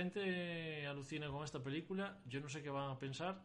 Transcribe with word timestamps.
Gente 0.00 0.86
alucina 0.86 1.28
con 1.28 1.44
esta 1.44 1.62
película, 1.62 2.16
yo 2.26 2.40
no 2.40 2.48
sé 2.48 2.62
qué 2.62 2.70
van 2.70 2.90
a 2.90 2.98
pensar 2.98 3.36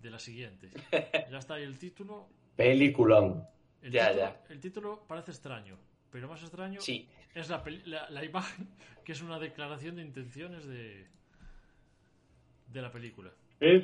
de 0.00 0.08
la 0.10 0.20
siguiente. 0.20 0.68
Ya 1.32 1.38
está 1.38 1.54
ahí 1.54 1.64
el 1.64 1.78
título. 1.80 2.28
Peliculón. 2.54 3.44
El 3.82 3.90
Ya, 3.90 4.10
título, 4.10 4.20
ya. 4.24 4.42
El 4.50 4.60
título 4.60 5.04
parece 5.08 5.32
extraño, 5.32 5.76
pero 6.12 6.28
más 6.28 6.40
extraño 6.42 6.80
Sí. 6.80 7.08
es 7.34 7.48
la, 7.50 7.64
peli- 7.64 7.82
la, 7.86 8.08
la 8.10 8.24
imagen, 8.24 8.68
que 9.04 9.10
es 9.12 9.20
una 9.22 9.40
declaración 9.40 9.96
de 9.96 10.02
intenciones 10.02 10.64
de, 10.64 11.08
de 12.68 12.82
la 12.82 12.92
película. 12.92 13.32
Es 13.58 13.82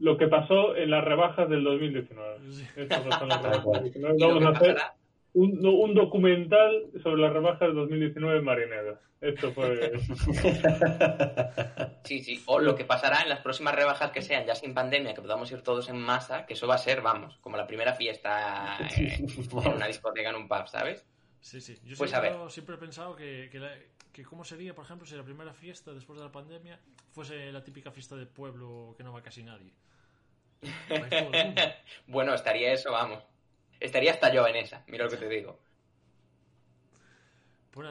lo 0.00 0.16
que 0.18 0.26
pasó 0.26 0.74
en 0.74 0.90
las 0.90 1.04
rebajas 1.04 1.48
del 1.48 1.62
2019. 1.62 2.52
Sí. 2.52 2.66
Esto 2.74 3.04
pasó 3.08 3.22
en 3.22 3.28
las 3.28 3.42
rebajas 3.42 3.64
cual. 3.64 3.84
del 3.84 3.92
2019. 3.92 4.16
Y 4.16 4.20
lo 4.20 4.28
Vamos 4.28 4.40
que 4.40 4.46
a 4.46 4.50
hacer 4.50 4.74
pasará, 4.74 4.96
un, 5.34 5.60
no, 5.60 5.70
un 5.72 5.94
documental 5.94 6.86
sobre 7.02 7.22
las 7.22 7.32
rebajas 7.32 7.60
del 7.60 7.74
2019 7.74 8.38
en 8.38 8.44
Marineda. 8.44 9.00
Esto 9.20 9.52
fue... 9.52 9.98
sí, 12.04 12.20
sí. 12.22 12.42
O 12.46 12.60
lo 12.60 12.74
que 12.74 12.84
pasará 12.84 13.22
en 13.22 13.28
las 13.28 13.40
próximas 13.40 13.74
rebajas 13.74 14.10
que 14.12 14.22
sean 14.22 14.46
ya 14.46 14.54
sin 14.54 14.74
pandemia, 14.74 15.14
que 15.14 15.20
podamos 15.20 15.50
ir 15.50 15.62
todos 15.62 15.88
en 15.88 15.98
masa, 16.00 16.46
que 16.46 16.54
eso 16.54 16.66
va 16.68 16.76
a 16.76 16.78
ser, 16.78 17.02
vamos, 17.02 17.36
como 17.40 17.56
la 17.56 17.66
primera 17.66 17.94
fiesta 17.94 18.78
eh, 18.96 19.18
en 19.64 19.72
una 19.72 19.86
discoteca 19.86 20.30
en 20.30 20.36
un 20.36 20.48
pub, 20.48 20.68
¿sabes? 20.68 21.04
Sí, 21.40 21.60
sí. 21.60 21.78
Yo 21.84 21.96
Pues, 21.96 22.10
siempre, 22.10 22.30
a 22.30 22.48
siempre 22.50 22.74
he 22.76 22.78
pensado 22.78 23.16
que, 23.16 23.48
que, 23.50 23.58
la- 23.58 23.74
que 24.12 24.24
cómo 24.24 24.44
sería, 24.44 24.74
por 24.74 24.84
ejemplo, 24.84 25.06
si 25.06 25.16
la 25.16 25.24
primera 25.24 25.52
fiesta 25.52 25.92
después 25.92 26.18
de 26.18 26.24
la 26.24 26.32
pandemia 26.32 26.78
fuese 27.12 27.50
la 27.52 27.62
típica 27.62 27.90
fiesta 27.90 28.16
de 28.16 28.26
pueblo 28.26 28.94
que 28.96 29.04
no 29.04 29.12
va 29.12 29.22
casi 29.22 29.42
nadie. 29.42 29.72
Bueno, 32.06 32.34
estaría 32.34 32.72
eso, 32.72 32.90
vamos. 32.92 33.22
Estaría 33.80 34.12
hasta 34.12 34.32
yo 34.32 34.46
en 34.46 34.56
esa, 34.56 34.84
mira 34.88 35.04
lo 35.04 35.10
que 35.10 35.16
te 35.16 35.28
digo. 35.28 35.58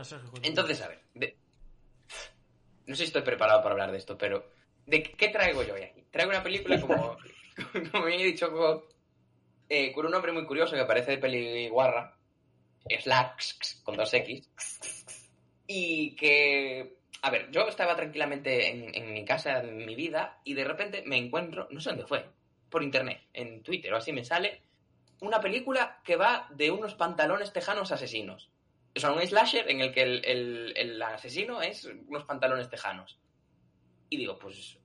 Sergio, 0.04 0.30
continúa. 0.32 0.50
Entonces, 0.50 0.82
a 0.82 0.90
ver, 0.90 1.02
de- 1.14 1.38
no 2.86 2.96
sé 2.96 3.04
si 3.04 3.08
estoy 3.08 3.22
preparado 3.22 3.62
para 3.62 3.72
hablar 3.74 3.92
de 3.92 3.98
esto, 3.98 4.18
pero 4.18 4.52
¿de 4.86 5.04
qué 5.04 5.30
traigo 5.30 5.64
yo 5.64 5.74
hoy 5.76 5.84
aquí? 5.84 6.04
Traigo 6.12 6.32
una 6.32 6.44
película 6.44 6.80
como, 6.80 7.18
como 7.92 8.08
he 8.08 8.18
dicho, 8.24 8.52
con, 8.52 8.84
eh, 9.70 9.92
con 9.94 10.06
un 10.06 10.12
nombre 10.12 10.32
muy 10.32 10.46
curioso 10.46 10.76
que 10.76 10.86
parece 10.86 11.12
de 11.12 11.18
peli 11.18 11.70
guarra, 11.70 12.18
Slacks, 13.00 13.82
con 13.84 13.96
dos 13.96 14.14
X, 14.14 14.50
y 15.68 16.16
que, 16.16 16.98
a 17.22 17.30
ver, 17.30 17.50
yo 17.52 17.68
estaba 17.68 17.96
tranquilamente 17.96 18.70
en, 18.70 18.94
en 18.96 19.14
mi 19.14 19.26
casa, 19.26 19.60
en 19.62 19.86
mi 19.86 19.96
vida, 19.96 20.40
y 20.44 20.54
de 20.54 20.64
repente 20.64 21.04
me 21.06 21.18
encuentro, 21.18 21.68
no 21.72 21.80
sé 21.80 21.90
dónde 21.90 22.06
fue, 22.08 22.26
por 22.70 22.84
internet, 22.84 23.22
en 23.34 23.64
Twitter 23.64 23.94
o 23.94 23.98
así 23.98 24.12
me 24.14 24.24
sale, 24.24 24.62
una 25.22 25.40
película 25.42 26.00
que 26.04 26.16
va 26.16 26.48
de 26.52 26.72
unos 26.72 26.96
pantalones 26.96 27.54
tejanos 27.54 27.92
asesinos. 27.92 28.50
O 28.96 29.00
sea, 29.00 29.12
un 29.12 29.22
slasher 29.26 29.70
en 29.70 29.82
el 29.82 29.94
que 29.94 30.02
el, 30.04 30.26
el- 30.26 30.74
el 30.76 31.02
asesino 31.02 31.62
es 31.62 31.86
unos 31.86 32.24
pantalones 32.26 32.70
tejanos. 32.70 33.20
Y 34.10 34.18
digo, 34.18 34.38
pues 34.40 34.78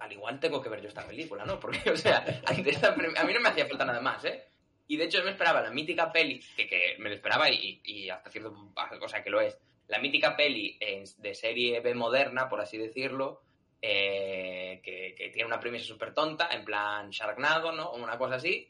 al 0.00 0.12
igual 0.12 0.40
tengo 0.40 0.60
que 0.60 0.68
ver 0.68 0.82
yo 0.82 0.88
esta 0.88 1.06
película, 1.06 1.44
¿no? 1.44 1.60
Porque, 1.60 1.90
o 1.90 1.96
sea, 1.96 2.24
ante 2.46 2.70
esta 2.70 2.88
a 2.92 3.24
mí 3.24 3.32
no 3.32 3.40
me 3.40 3.48
hacía 3.48 3.66
falta 3.66 3.84
nada 3.84 4.00
más, 4.00 4.24
¿eh? 4.24 4.44
Y 4.88 4.96
de 4.96 5.04
hecho 5.04 5.22
me 5.22 5.30
esperaba 5.30 5.62
la 5.62 5.70
mítica 5.70 6.10
peli, 6.12 6.40
que, 6.56 6.66
que 6.66 6.96
me 6.98 7.08
lo 7.08 7.14
esperaba 7.14 7.48
y, 7.50 7.80
y 7.84 8.10
hasta 8.10 8.30
cierto 8.30 8.52
o 9.00 9.08
sea, 9.08 9.22
que 9.22 9.30
lo 9.30 9.40
es, 9.40 9.56
la 9.88 9.98
mítica 10.00 10.36
peli 10.36 10.76
en- 10.80 11.04
de 11.18 11.34
serie 11.34 11.80
B 11.80 11.94
moderna, 11.94 12.48
por 12.48 12.60
así 12.60 12.76
decirlo, 12.76 13.42
eh, 13.80 14.80
que, 14.82 15.14
que 15.16 15.28
tiene 15.30 15.46
una 15.46 15.60
premisa 15.60 15.84
súper 15.86 16.12
tonta, 16.14 16.48
en 16.52 16.64
plan 16.64 17.10
Sharknado, 17.10 17.72
¿no? 17.72 17.90
O 17.90 17.96
una 18.02 18.18
cosa 18.18 18.34
así, 18.36 18.68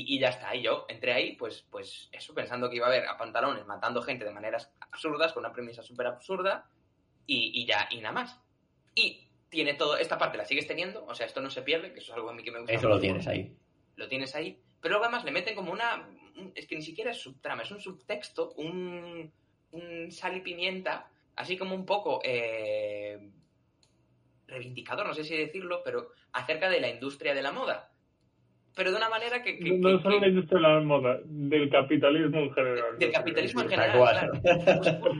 y, 0.00 0.16
y 0.16 0.18
ya 0.18 0.28
está. 0.30 0.54
Y 0.54 0.62
yo 0.62 0.86
entré 0.88 1.12
ahí, 1.12 1.36
pues, 1.36 1.64
pues 1.70 2.08
eso, 2.12 2.34
pensando 2.34 2.68
que 2.70 2.76
iba 2.76 2.86
a 2.86 2.90
ver 2.90 3.06
a 3.06 3.16
pantalones 3.16 3.64
matando 3.66 4.02
gente 4.02 4.24
de 4.24 4.30
maneras 4.32 4.72
absurdas, 4.80 5.32
con 5.32 5.44
una 5.44 5.52
premisa 5.52 5.82
súper 5.82 6.06
absurda, 6.06 6.68
y, 7.26 7.62
y 7.62 7.66
ya, 7.66 7.88
y 7.90 7.98
nada 8.00 8.12
más. 8.12 8.40
Y 8.94 9.28
tiene 9.48 9.74
todo, 9.74 9.96
esta 9.96 10.18
parte 10.18 10.36
la 10.38 10.44
sigues 10.44 10.66
teniendo, 10.66 11.04
o 11.06 11.14
sea, 11.14 11.26
esto 11.26 11.40
no 11.40 11.50
se 11.50 11.62
pierde, 11.62 11.92
que 11.92 12.00
eso 12.00 12.12
es 12.12 12.16
algo 12.16 12.30
a 12.30 12.32
mí 12.34 12.42
que 12.42 12.50
me 12.50 12.58
gusta. 12.60 12.72
Eso 12.74 12.88
lo 12.88 12.94
mucho. 12.96 13.02
tienes 13.02 13.26
ahí. 13.28 13.56
Lo 13.96 14.08
tienes 14.08 14.34
ahí, 14.34 14.60
pero 14.80 14.94
luego 14.94 15.04
además 15.04 15.24
le 15.24 15.30
meten 15.30 15.54
como 15.54 15.70
una, 15.72 15.96
un- 16.36 16.52
es 16.56 16.66
que 16.66 16.74
ni 16.76 16.82
siquiera 16.82 17.12
es 17.12 17.18
subtrama, 17.18 17.62
es 17.62 17.70
un 17.70 17.80
subtexto, 17.80 18.52
un, 18.56 19.32
un 19.70 20.10
sal 20.10 20.36
y 20.36 20.40
pimienta, 20.40 21.08
así 21.36 21.56
como 21.56 21.74
un 21.76 21.86
poco 21.86 22.20
eh, 22.24 23.30
reivindicador, 24.46 25.06
no 25.06 25.14
sé 25.14 25.24
si 25.24 25.36
decirlo, 25.36 25.82
pero 25.84 26.10
acerca 26.32 26.68
de 26.68 26.80
la 26.80 26.88
industria 26.88 27.34
de 27.34 27.42
la 27.42 27.52
moda. 27.52 27.90
Pero 28.76 28.90
de 28.90 28.96
una 28.96 29.08
manera 29.08 29.40
que... 29.42 29.56
que- 29.58 29.78
No 29.78 29.96
que- 29.98 30.02
solo 30.02 30.16
que- 30.16 30.20
la 30.22 30.28
industria 30.28 30.58
de 30.58 30.62
la 30.74 30.80
moda, 30.80 31.18
del 31.24 31.70
capitalismo 31.70 32.40
en 32.40 32.52
general. 32.52 32.98
del 32.98 33.12
capitalismo 33.12 33.60
en 33.62 33.68
general, 33.68 34.00
claro. 34.00 34.32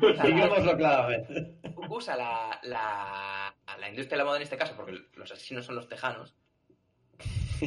Usa 0.03 0.15
la- 0.15 0.25
Digámoslo 0.25 0.76
claramente. 0.76 1.54
usa 1.88 2.16
la, 2.16 2.60
la, 2.65 3.54
la 3.78 3.88
industria 3.88 4.16
de 4.16 4.19
la 4.19 4.25
moda 4.25 4.37
en 4.38 4.42
este 4.42 4.56
caso, 4.56 4.75
porque 4.76 4.98
los 5.15 5.31
asesinos 5.31 5.65
son 5.65 5.76
los 5.76 5.88
tejanos, 5.88 6.34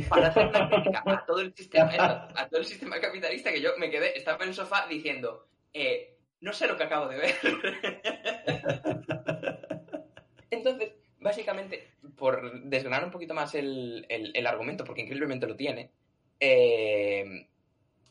para 0.10 0.28
hacer 0.28 0.48
una 0.48 0.70
crítica 0.70 1.04
a 1.06 1.26
todo 1.26 1.40
el 1.40 1.54
sistema, 1.54 1.90
a 2.36 2.48
todo 2.50 2.60
el 2.60 2.66
sistema 2.66 3.00
capitalista 3.00 3.52
que 3.54 3.62
yo 3.62 3.70
me 3.80 3.90
quedé, 3.90 4.18
estaba 4.18 4.44
en 4.44 4.50
el 4.50 4.56
sofá 4.56 4.88
diciendo, 4.90 5.48
eh, 5.74 6.18
no 6.42 6.52
sé 6.52 6.68
lo 6.68 6.76
que 6.76 6.84
acabo 6.84 7.08
de 7.08 7.18
ver. 7.18 7.34
Entonces, 10.52 10.92
básicamente, 11.20 11.92
por 12.18 12.62
desgranar 12.64 13.04
un 13.06 13.12
poquito 13.12 13.34
más 13.34 13.56
el, 13.56 14.06
el- 14.10 14.48
argumento, 14.48 14.84
porque 14.84 15.02
increíblemente 15.02 15.48
lo 15.48 15.56
tiene, 15.56 15.92
eh, 16.40 17.48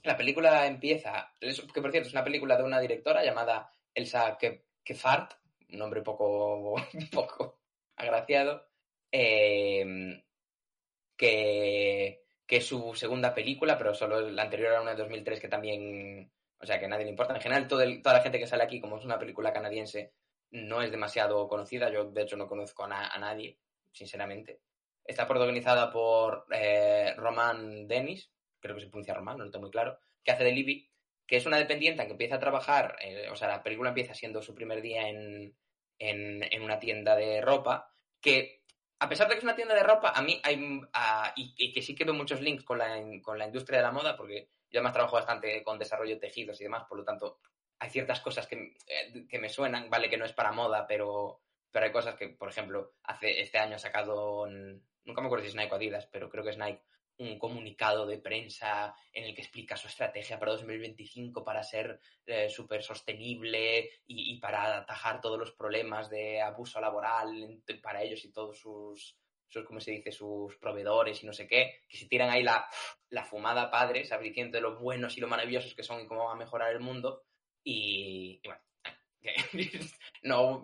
la 0.03 0.17
película 0.17 0.67
empieza, 0.67 1.33
que 1.41 1.81
por 1.83 1.91
cierto 1.91 2.09
es 2.09 2.13
una 2.15 2.25
película 2.25 2.57
de 2.57 2.63
una 2.65 2.81
directora 2.81 3.25
llamada 3.25 3.71
Elsa 3.95 4.37
Ke- 4.39 4.63
Kefart, 4.85 5.35
un 5.73 5.79
nombre 5.79 6.03
poco, 6.03 6.77
poco 7.13 7.61
agraciado, 7.97 8.67
eh, 9.13 10.23
que, 11.17 12.25
que 12.47 12.57
es 12.57 12.67
su 12.67 12.95
segunda 12.95 13.35
película, 13.35 13.79
pero 13.79 13.95
solo 13.95 14.21
la 14.31 14.43
anterior 14.43 14.71
era 14.73 14.83
una 14.83 14.93
de 14.93 14.99
2003 14.99 15.41
que 15.41 15.49
también, 15.49 16.31
o 16.61 16.67
sea, 16.67 16.79
que 16.79 16.87
a 16.87 16.89
nadie 16.89 17.05
le 17.05 17.11
importa. 17.11 17.35
En 17.35 17.41
general, 17.41 17.69
todo 17.69 17.83
toda 18.03 18.17
la 18.17 18.23
gente 18.23 18.39
que 18.39 18.47
sale 18.47 18.63
aquí, 18.65 18.81
como 18.81 18.99
es 18.99 19.05
una 19.05 19.19
película 19.19 19.53
canadiense, 19.53 20.13
no 20.51 20.83
es 20.83 20.91
demasiado 20.91 21.49
conocida. 21.49 21.91
Yo, 21.91 22.05
de 22.11 22.23
hecho, 22.23 22.37
no 22.37 22.47
conozco 22.49 22.85
a, 22.85 22.89
na- 22.89 23.09
a 23.09 23.19
nadie, 23.19 23.59
sinceramente. 23.93 24.61
Está 25.05 25.27
protagonizada 25.27 25.91
por 25.93 26.47
eh, 26.51 27.15
Roman 27.17 27.87
Dennis, 27.87 28.31
creo 28.61 28.75
que 28.75 28.83
se 28.83 28.89
pronuncia 28.89 29.15
Roman, 29.15 29.39
no 29.39 29.45
lo 29.45 29.51
tengo 29.51 29.63
muy 29.65 29.71
claro, 29.71 29.99
que 30.25 30.33
hace 30.33 30.45
de 30.45 30.53
Libby, 30.53 30.91
que 31.27 31.37
es 31.37 31.47
una 31.47 31.59
dependiente 31.59 32.05
que 32.05 32.13
empieza 32.13 32.37
a 32.37 32.41
trabajar, 32.41 32.97
eh, 33.01 33.29
o 33.31 33.37
sea, 33.37 33.49
la 33.49 33.63
película 33.63 33.91
empieza 33.91 34.15
siendo 34.15 34.43
su 34.43 34.55
primer 34.55 34.81
día 34.83 35.09
en, 35.09 35.57
en, 35.99 36.63
una 36.63 36.79
tienda 36.79 37.15
de 37.17 37.41
ropa, 37.41 37.93
que 38.21 38.63
a 38.99 39.09
pesar 39.09 39.29
de 39.29 39.35
que 39.35 39.39
es 39.39 39.45
una 39.45 39.55
tienda 39.57 39.75
de 39.75 39.83
ropa, 39.83 40.11
a 40.15 40.23
mí 40.23 40.41
hay, 40.43 40.81
ah, 40.93 41.33
y, 41.37 41.55
y 41.57 41.73
que 41.73 41.83
sí 41.83 41.95
que 41.95 42.05
veo 42.05 42.15
muchos 42.15 42.41
links 42.41 42.65
con 42.65 42.79
la, 42.79 43.01
con 43.23 43.39
la 43.39 43.47
industria 43.47 43.79
de 43.79 43.85
la 43.85 43.93
moda, 43.93 44.17
porque 44.17 44.49
yo 44.71 44.79
además 44.81 44.93
trabajo 44.95 45.17
bastante 45.17 45.63
con 45.63 45.79
desarrollo 45.79 46.15
de 46.15 46.21
tejidos 46.21 46.61
y 46.61 46.65
demás, 46.65 46.85
por 46.89 46.99
lo 46.99 47.05
tanto, 47.05 47.39
hay 47.79 47.91
ciertas 47.91 48.21
cosas 48.21 48.47
que, 48.47 48.77
eh, 48.87 49.27
que 49.29 49.39
me 49.39 49.49
suenan, 49.49 49.91
vale 49.91 50.09
que 50.09 50.17
no 50.17 50.25
es 50.25 50.33
para 50.33 50.53
moda, 50.53 50.87
pero, 50.87 51.43
pero 51.71 51.87
hay 51.87 51.93
cosas 51.93 52.15
que, 52.17 52.29
por 52.29 52.49
ejemplo, 52.49 52.95
hace 53.05 53.41
este 53.41 53.59
año 53.59 53.77
ha 53.77 53.79
sacado, 53.79 54.47
nunca 54.47 55.21
me 55.21 55.27
acuerdo 55.27 55.45
si 55.45 55.51
es 55.51 55.57
Nike 55.57 55.73
o 55.73 55.77
Adidas, 55.77 56.07
pero 56.07 56.29
creo 56.31 56.45
que 56.45 56.51
es 56.51 56.59
Nike, 56.59 56.83
un 57.19 57.39
comunicado 57.39 58.07
de 58.07 58.19
prensa 58.19 58.95
en 59.13 59.25
el 59.25 59.35
que 59.35 59.41
explica 59.41 59.77
su 59.77 59.89
estrategia 59.89 60.39
para 60.39 60.53
2025 60.53 61.45
para 61.45 61.63
ser 61.63 61.99
eh, 62.27 62.51
súper 62.51 62.83
sostenible 62.83 63.91
y, 64.07 64.35
y 64.35 64.39
para 64.39 64.79
atajar 64.79 65.21
todos 65.21 65.39
los 65.39 65.53
problemas 65.53 66.11
de 66.11 66.43
abuso 66.43 66.81
laboral 66.81 67.63
para 67.83 68.03
ellos 68.03 68.23
y 68.25 68.33
todos 68.33 68.59
sus, 68.59 69.17
sus, 69.49 69.65
¿cómo 69.65 69.81
se 69.81 69.93
dice?, 69.93 70.13
sus 70.13 70.57
proveedores 70.57 71.23
y 71.23 71.27
no 71.27 71.33
sé 71.33 71.47
qué, 71.47 71.81
que 71.89 71.97
se 71.97 72.07
tiran 72.07 72.31
ahí 72.31 72.43
la, 72.43 72.69
la 73.11 73.25
fumada 73.25 73.71
padre, 73.71 74.05
¿sabes? 74.05 74.29
Diciendo 74.29 74.57
de 74.57 74.63
lo 74.63 74.79
buenos 74.79 75.17
y 75.17 75.21
lo 75.21 75.29
maravillosos 75.29 75.75
que 75.75 75.83
son 75.83 76.01
y 76.01 76.07
cómo 76.07 76.25
va 76.25 76.33
a 76.33 76.37
mejorar 76.37 76.73
el 76.73 76.81
mundo. 76.81 77.25
Y, 77.69 78.41
bueno, 78.45 78.61
no, 80.23 80.63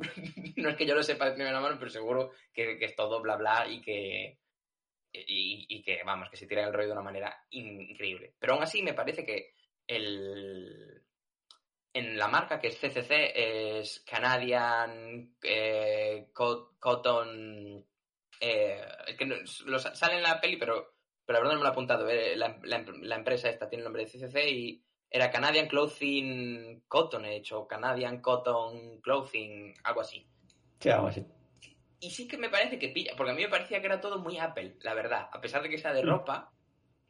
no 0.56 0.68
es 0.68 0.76
que 0.76 0.86
yo 0.86 0.94
lo 0.94 1.02
sepa 1.02 1.26
de 1.26 1.32
primera 1.32 1.60
mano, 1.60 1.76
pero 1.78 1.90
seguro 1.90 2.30
que, 2.52 2.78
que 2.78 2.84
es 2.84 2.94
todo 2.94 3.20
bla 3.20 3.34
bla 3.36 3.66
y 3.68 3.80
que, 3.80 4.38
y, 5.12 5.82
que, 5.82 6.00
vamos, 6.04 6.30
que 6.30 6.36
se 6.36 6.46
tira 6.46 6.64
el 6.64 6.72
rollo 6.72 6.86
de 6.86 6.92
una 6.92 7.02
manera 7.02 7.44
increíble. 7.50 8.34
Pero 8.38 8.54
aún 8.54 8.62
así 8.62 8.82
me 8.82 8.94
parece 8.94 9.26
que 9.26 9.52
el, 9.84 11.02
en 11.92 12.16
la 12.16 12.28
marca, 12.28 12.60
que 12.60 12.68
es 12.68 12.78
CCC, 12.78 13.80
es 13.80 14.04
Canadian 14.08 15.34
eh, 15.42 16.28
Co- 16.32 16.76
Cotton. 16.78 17.84
eh, 18.40 18.80
es 19.08 19.16
que 19.16 19.26
lo 19.66 19.78
sa- 19.80 19.94
sale 19.96 20.18
en 20.18 20.22
la 20.22 20.40
peli, 20.40 20.56
pero, 20.56 20.94
pero 21.26 21.38
la 21.38 21.40
verdad 21.40 21.54
no 21.54 21.58
me 21.58 21.64
lo 21.64 21.68
he 21.70 21.72
apuntado. 21.72 22.08
eh, 22.08 22.36
la, 22.36 22.60
la- 22.62 22.84
la 23.00 23.16
empresa 23.16 23.50
esta 23.50 23.68
tiene 23.68 23.80
el 23.80 23.84
nombre 23.86 24.04
de 24.04 24.08
CCC 24.10 24.48
y 24.50 24.84
era 25.12 25.30
Canadian 25.30 25.68
Clothing 25.68 26.84
Cotton, 26.88 27.24
he 27.26 27.36
hecho 27.36 27.66
Canadian 27.66 28.20
Cotton 28.20 29.00
Clothing, 29.00 29.74
algo 29.84 30.00
así. 30.00 30.26
Sí, 30.80 30.88
algo 30.90 31.08
así. 31.08 31.24
Y 32.00 32.10
sí 32.10 32.26
que 32.26 32.36
me 32.38 32.48
parece 32.48 32.78
que 32.78 32.88
pilla, 32.88 33.12
porque 33.16 33.32
a 33.32 33.34
mí 33.34 33.42
me 33.42 33.48
parecía 33.48 33.80
que 33.80 33.86
era 33.86 34.00
todo 34.00 34.18
muy 34.18 34.38
Apple, 34.38 34.76
la 34.80 34.94
verdad, 34.94 35.28
a 35.32 35.40
pesar 35.40 35.62
de 35.62 35.68
que 35.68 35.78
sea 35.78 35.92
de 35.92 36.02
ropa. 36.02 36.50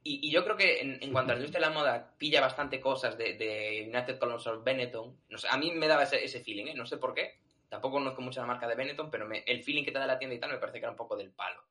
Y, 0.05 0.27
y 0.29 0.33
yo 0.33 0.43
creo 0.45 0.57
que 0.57 0.81
en, 0.81 0.99
en 1.01 1.13
cuanto 1.13 1.33
a 1.33 1.37
la 1.37 1.41
industria 1.41 1.65
de 1.67 1.73
la 1.73 1.79
moda, 1.81 2.15
pilla 2.19 2.41
bastante 2.41 2.81
cosas 2.81 3.17
de, 3.17 3.35
de 3.35 3.85
United 3.89 4.19
Colors 4.19 4.47
of 4.49 4.65
Benetton. 4.65 5.17
No 5.29 5.39
sé, 5.39 5.47
a 5.49 5.57
mí 5.57 5.71
me 5.71 5.87
daba 5.87 6.03
ese, 6.03 6.23
ese 6.25 6.41
feeling, 6.43 6.67
¿eh? 6.67 6.75
no 6.75 6.85
sé 6.85 6.97
por 6.99 7.15
qué. 7.15 7.39
Tampoco 7.69 7.95
conozco 7.99 8.21
mucho 8.21 8.41
la 8.41 8.47
marca 8.47 8.67
de 8.69 8.75
Benetton, 8.75 9.11
pero 9.11 9.27
me- 9.27 9.45
el 9.47 9.63
feeling 9.63 9.85
que 9.85 9.93
te 9.93 9.99
da 10.01 10.07
la 10.07 10.19
tienda 10.19 10.35
y 10.35 10.41
tal 10.41 10.51
me 10.51 10.59
parece 10.59 10.79
que 10.79 10.85
era 10.85 10.91
un 10.91 10.97
poco 10.97 11.17
del 11.17 11.31
palo. 11.31 11.63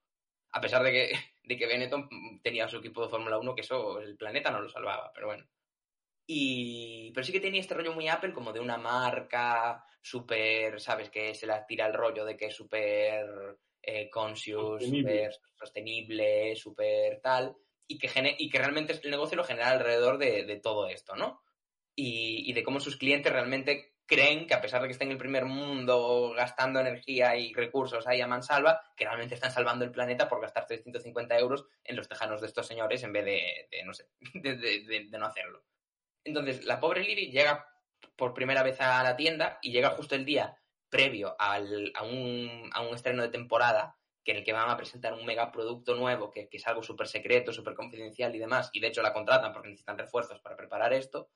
A 0.54 0.62
pesar 0.62 0.82
de 0.82 0.92
que, 0.92 1.12
de 1.44 1.58
que 1.58 1.68
Benetton 1.68 2.10
tenía 2.42 2.68
su 2.70 2.78
equipo 2.78 3.04
de 3.04 3.10
Fórmula 3.10 3.38
1, 3.38 3.54
que 3.54 3.62
eso 3.62 4.00
el 4.00 4.16
planeta 4.16 4.50
no 4.50 4.62
lo 4.62 4.70
salvaba, 4.70 5.12
pero 5.14 5.28
bueno. 5.28 5.46
Y, 6.34 7.12
pero 7.12 7.26
sí 7.26 7.34
que 7.34 7.42
tenía 7.42 7.60
este 7.60 7.74
rollo 7.74 7.92
muy 7.92 8.08
Apple, 8.08 8.32
como 8.32 8.54
de 8.54 8.62
una 8.62 8.78
marca 8.78 9.84
súper, 10.02 10.80
¿sabes? 10.80 11.10
Que 11.10 11.36
se 11.36 11.46
la 11.46 11.66
tira 11.66 11.86
el 11.88 11.94
rollo 11.94 12.24
de 12.24 12.38
que 12.38 12.46
es 12.46 12.56
súper 12.56 13.58
eh, 13.82 14.10
conscious, 14.10 14.82
súper 14.82 15.36
sostenible, 15.60 16.56
súper 16.56 17.20
tal. 17.20 17.54
Y 17.86 17.98
que, 17.98 18.10
y 18.38 18.50
que 18.50 18.60
realmente 18.60 18.98
el 19.04 19.12
negocio 19.12 19.36
lo 19.36 19.44
genera 19.44 19.72
alrededor 19.72 20.18
de, 20.18 20.46
de 20.46 20.56
todo 20.62 20.88
esto, 20.88 21.18
¿no? 21.18 21.42
Y, 21.98 22.50
y 22.50 22.54
de 22.54 22.64
cómo 22.64 22.80
sus 22.80 22.96
clientes 22.96 23.30
realmente 23.30 23.96
creen 24.06 24.48
que 24.48 24.54
a 24.54 24.62
pesar 24.62 24.82
de 24.82 24.88
que 24.88 24.94
estén 24.94 25.10
en 25.10 25.14
el 25.14 25.18
primer 25.18 25.44
mundo 25.44 26.32
gastando 26.34 26.80
energía 26.80 27.36
y 27.36 27.54
recursos 27.54 28.08
ahí 28.08 28.22
a 28.22 28.28
mansalva, 28.28 28.80
que 28.96 29.04
realmente 29.04 29.36
están 29.36 29.52
salvando 29.52 29.84
el 29.84 29.92
planeta 29.92 30.30
por 30.30 30.40
gastar 30.40 30.66
350 30.66 31.38
euros 31.38 31.66
en 31.84 31.98
los 31.98 32.08
tejanos 32.08 32.40
de 32.40 32.48
estos 32.48 32.68
señores 32.68 33.04
en 33.04 33.12
vez 33.12 33.26
de, 33.26 33.68
de, 33.70 33.84
no 33.84 33.94
sé, 33.94 34.06
de 34.34 35.10
no 35.20 35.26
hacerlo. 35.26 35.66
Entonces, 36.24 36.64
la 36.66 36.80
pobre 36.80 37.04
Lily 37.04 37.32
llega 37.32 37.68
por 38.16 38.34
primera 38.34 38.64
vez 38.64 38.80
a 38.82 39.04
la 39.04 39.16
tienda 39.16 39.60
y 39.62 39.72
llega 39.72 39.92
justo 39.92 40.16
el 40.16 40.26
día 40.26 40.58
previo 40.90 41.36
a, 41.40 41.60
un, 42.04 42.70
a 42.74 42.82
un 42.82 42.94
estreno 42.94 43.24
de 43.24 43.30
temporada 43.30 43.98
que 44.24 44.32
en 44.32 44.38
el 44.38 44.44
que 44.44 44.54
van 44.54 44.70
a 44.70 44.78
presentar 44.78 45.14
un 45.14 45.26
megaproducto 45.26 45.96
nuevo 45.96 46.30
que, 46.30 46.48
que 46.48 46.58
es 46.58 46.68
algo 46.68 46.84
súper 46.84 47.08
secreto, 47.08 47.52
súper 47.52 47.74
confidencial 47.74 48.36
y 48.36 48.40
demás, 48.40 48.70
y 48.74 48.80
de 48.80 48.88
hecho 48.88 49.02
la 49.02 49.14
contratan 49.14 49.52
porque 49.52 49.70
necesitan 49.70 49.98
refuerzos 49.98 50.40
para 50.42 50.56
preparar 50.56 50.94
esto. 50.94 51.30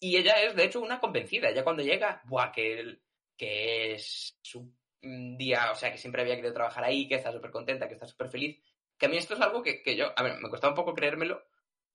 Y 0.00 0.16
ella 0.16 0.42
es, 0.42 0.54
de 0.54 0.64
hecho, 0.64 0.80
una 0.80 1.00
convencida. 1.00 1.50
Ya 1.50 1.64
cuando 1.64 1.82
llega, 1.82 2.20
¡buah! 2.24 2.52
Que, 2.52 2.98
que 3.36 3.94
es 3.94 4.38
su 4.42 4.72
mm, 5.02 5.36
día, 5.36 5.70
o 5.72 5.74
sea, 5.74 5.92
que 5.92 5.98
siempre 5.98 6.22
había 6.22 6.36
querido 6.36 6.52
trabajar 6.54 6.84
ahí, 6.84 7.08
que 7.08 7.16
está 7.16 7.32
súper 7.32 7.50
contenta, 7.50 7.88
que 7.88 7.94
está 7.94 8.06
súper 8.06 8.28
feliz. 8.28 8.60
Que 8.98 9.06
a 9.06 9.08
mí 9.08 9.16
esto 9.16 9.34
es 9.34 9.40
algo 9.40 9.62
que, 9.62 9.82
que 9.82 9.96
yo, 9.96 10.12
a 10.16 10.22
ver, 10.22 10.38
me 10.40 10.48
costaba 10.48 10.72
un 10.72 10.76
poco 10.76 10.94
creérmelo, 10.94 11.44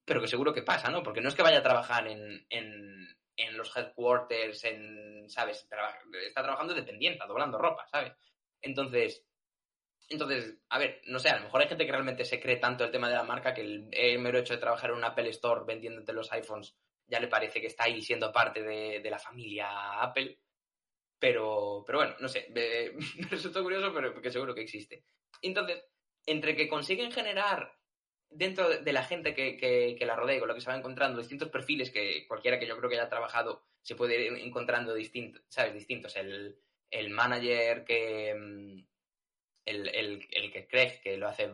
pero 0.09 0.21
que 0.21 0.27
seguro 0.27 0.51
que 0.51 0.63
pasa, 0.63 0.89
¿no? 0.89 1.03
Porque 1.03 1.21
no 1.21 1.29
es 1.29 1.35
que 1.35 1.43
vaya 1.43 1.59
a 1.59 1.63
trabajar 1.63 2.07
en, 2.07 2.43
en, 2.49 3.15
en 3.37 3.55
los 3.55 3.77
headquarters, 3.77 4.63
en, 4.63 5.29
¿sabes? 5.29 5.67
Está 6.27 6.41
trabajando 6.41 6.73
dependiente, 6.73 7.23
doblando 7.27 7.59
ropa, 7.59 7.87
¿sabes? 7.91 8.13
Entonces, 8.59 9.23
entonces, 10.09 10.57
a 10.69 10.79
ver, 10.79 10.99
no 11.05 11.19
sé, 11.19 11.29
a 11.29 11.37
lo 11.37 11.43
mejor 11.43 11.61
hay 11.61 11.67
gente 11.67 11.85
que 11.85 11.91
realmente 11.91 12.25
se 12.25 12.39
cree 12.39 12.57
tanto 12.57 12.83
el 12.83 12.89
tema 12.89 13.07
de 13.07 13.17
la 13.17 13.23
marca 13.23 13.53
que 13.53 13.61
el, 13.61 14.19
mero 14.19 14.39
hecho 14.39 14.55
de 14.55 14.59
trabajar 14.59 14.89
en 14.89 14.95
un 14.95 15.03
Apple 15.03 15.29
Store 15.29 15.61
vendiéndote 15.63 16.11
los 16.11 16.31
iPhones 16.31 16.75
ya 17.05 17.19
le 17.19 17.27
parece 17.27 17.61
que 17.61 17.67
está 17.67 17.83
ahí 17.83 18.01
siendo 18.01 18.31
parte 18.31 18.63
de, 18.63 19.01
de 19.01 19.09
la 19.11 19.19
familia 19.19 20.01
Apple. 20.01 20.39
Pero, 21.19 21.83
pero 21.85 21.99
bueno, 21.99 22.15
no 22.19 22.27
sé, 22.27 22.47
me, 22.49 22.93
me 23.53 23.61
curioso, 23.61 23.93
pero 23.93 24.11
porque 24.11 24.31
seguro 24.31 24.55
que 24.55 24.61
existe. 24.61 25.03
Entonces, 25.43 25.83
entre 26.25 26.55
que 26.55 26.67
consiguen 26.67 27.11
generar 27.11 27.78
dentro 28.29 28.69
de 28.69 28.93
la 28.93 29.03
gente 29.03 29.33
que, 29.33 29.57
que, 29.57 29.95
que 29.97 30.05
la 30.05 30.15
rodea 30.15 30.39
con 30.39 30.47
lo 30.47 30.55
que 30.55 30.61
se 30.61 30.69
va 30.69 30.77
encontrando 30.77 31.19
distintos 31.19 31.49
perfiles 31.49 31.91
que 31.91 32.25
cualquiera 32.27 32.59
que 32.59 32.67
yo 32.67 32.77
creo 32.77 32.89
que 32.89 32.97
haya 32.97 33.09
trabajado 33.09 33.63
se 33.81 33.95
puede 33.95 34.21
ir 34.21 34.33
encontrando 34.43 34.93
distintos, 34.93 35.41
¿sabes? 35.49 35.73
Distintos. 35.73 36.15
El, 36.15 36.57
el 36.91 37.09
manager 37.09 37.83
que... 37.85 38.33
mm, 38.35 38.79
El, 39.65 39.87
el, 39.89 40.27
el 40.31 40.51
que 40.51 40.67
Craig, 40.67 40.99
que 41.01 41.17
lo 41.17 41.27
hace 41.27 41.51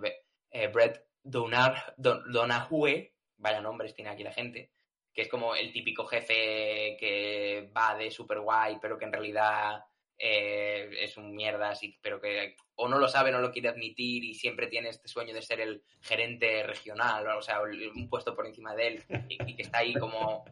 eh, 0.52 0.68
Brett 0.68 1.06
Donar, 1.24 1.94
Don, 1.98 2.24
Donahue, 2.32 3.14
vaya 3.38 3.60
nombres 3.62 3.94
tiene 3.94 4.12
aquí 4.12 4.24
la 4.24 4.32
gente, 4.32 4.72
que 5.14 5.24
es 5.24 5.28
como 5.30 5.56
el 5.56 5.72
típico 5.74 6.06
jefe 6.06 6.96
que 7.00 7.70
va 7.76 7.98
de 7.98 8.10
super 8.12 8.40
guay, 8.40 8.78
pero 8.82 8.98
que 8.98 9.06
en 9.06 9.12
realidad 9.14 9.84
eh, 10.18 10.90
es 11.02 11.18
un 11.18 11.36
mierda, 11.36 11.72
así, 11.72 11.98
pero 12.02 12.22
que 12.22 12.56
o 12.76 12.88
no 12.88 12.98
lo 13.00 13.08
sabe, 13.08 13.32
no 13.32 13.40
lo 13.40 13.52
quiere 13.52 13.70
admitir 13.70 14.24
y 14.24 14.34
siempre 14.34 14.68
tiene 14.68 14.90
este 14.90 15.08
sueño 15.08 15.34
de 15.34 15.42
ser 15.42 15.60
el 15.60 15.84
gerente 16.02 16.64
regional, 16.64 17.28
o 17.28 17.42
sea, 17.42 17.62
un 17.62 18.10
puesto 18.10 18.36
por 18.36 18.46
encima 18.46 18.76
de 18.76 18.88
él 18.88 19.04
y, 19.30 19.56
que 19.56 19.62
está 19.62 19.80
ahí 19.80 19.94
como 19.94 20.46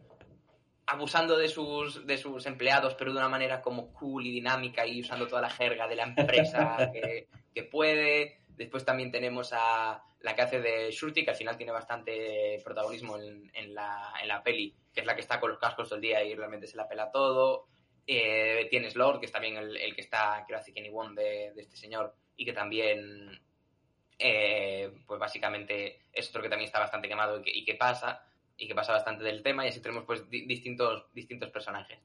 abusando 0.86 1.38
de 1.38 1.48
sus, 1.48 2.06
de 2.06 2.18
sus 2.18 2.44
empleados, 2.44 2.94
pero 2.94 3.12
de 3.12 3.18
una 3.18 3.28
manera 3.28 3.62
como 3.62 3.92
cool 3.94 4.26
y 4.26 4.32
dinámica 4.32 4.86
y 4.86 5.00
usando 5.00 5.26
toda 5.26 5.40
la 5.40 5.50
jerga 5.50 5.88
de 5.88 5.96
la 5.96 6.04
empresa 6.04 6.90
que, 6.92 7.28
puede. 7.70 8.40
Después 8.48 8.84
también 8.84 9.10
tenemos 9.10 9.52
a 9.52 10.02
la 10.20 10.34
que 10.34 10.42
hace 10.42 10.60
de 10.60 10.90
Shruti, 10.90 11.24
que 11.24 11.30
al 11.30 11.36
final 11.36 11.56
tiene 11.56 11.72
bastante 11.72 12.60
protagonismo 12.62 13.16
en, 13.18 13.50
en 13.54 13.74
la, 13.74 14.12
en 14.20 14.28
la 14.28 14.42
peli, 14.42 14.74
que 14.92 15.00
es 15.00 15.06
la 15.06 15.14
que 15.14 15.22
está 15.22 15.40
con 15.40 15.50
los 15.50 15.58
cascos 15.58 15.88
todo 15.88 15.96
el 15.96 16.02
día 16.02 16.22
y 16.22 16.34
realmente 16.34 16.66
se 16.66 16.76
la 16.76 16.86
pela 16.86 17.10
todo. 17.10 17.66
Eh, 18.06 18.66
tienes 18.70 18.96
Lord, 18.96 19.20
que 19.20 19.26
es 19.26 19.32
también 19.32 19.56
el, 19.56 19.76
el 19.76 19.94
que 19.94 20.02
está, 20.02 20.44
que 20.46 20.52
lo 20.52 20.58
hace 20.58 20.72
Kenny 20.74 20.90
Won 20.90 21.14
de, 21.14 21.52
este 21.56 21.76
señor, 21.76 22.14
y 22.36 22.44
que 22.44 22.52
también, 22.52 23.40
eh, 24.18 24.92
pues 25.06 25.18
básicamente 25.20 26.02
es 26.12 26.28
otro 26.28 26.42
que 26.42 26.48
también 26.50 26.66
está 26.66 26.80
bastante 26.80 27.08
quemado 27.08 27.42
y 27.44 27.64
que, 27.64 27.74
pasa, 27.74 28.26
y 28.58 28.68
que 28.68 28.74
pasa 28.74 28.92
bastante 28.92 29.24
del 29.24 29.42
tema, 29.42 29.64
y 29.64 29.68
así 29.70 29.80
tenemos 29.80 30.04
pues 30.04 30.28
di- 30.28 30.46
distintos, 30.46 31.06
distintos 31.14 31.50
personajes. 31.50 31.98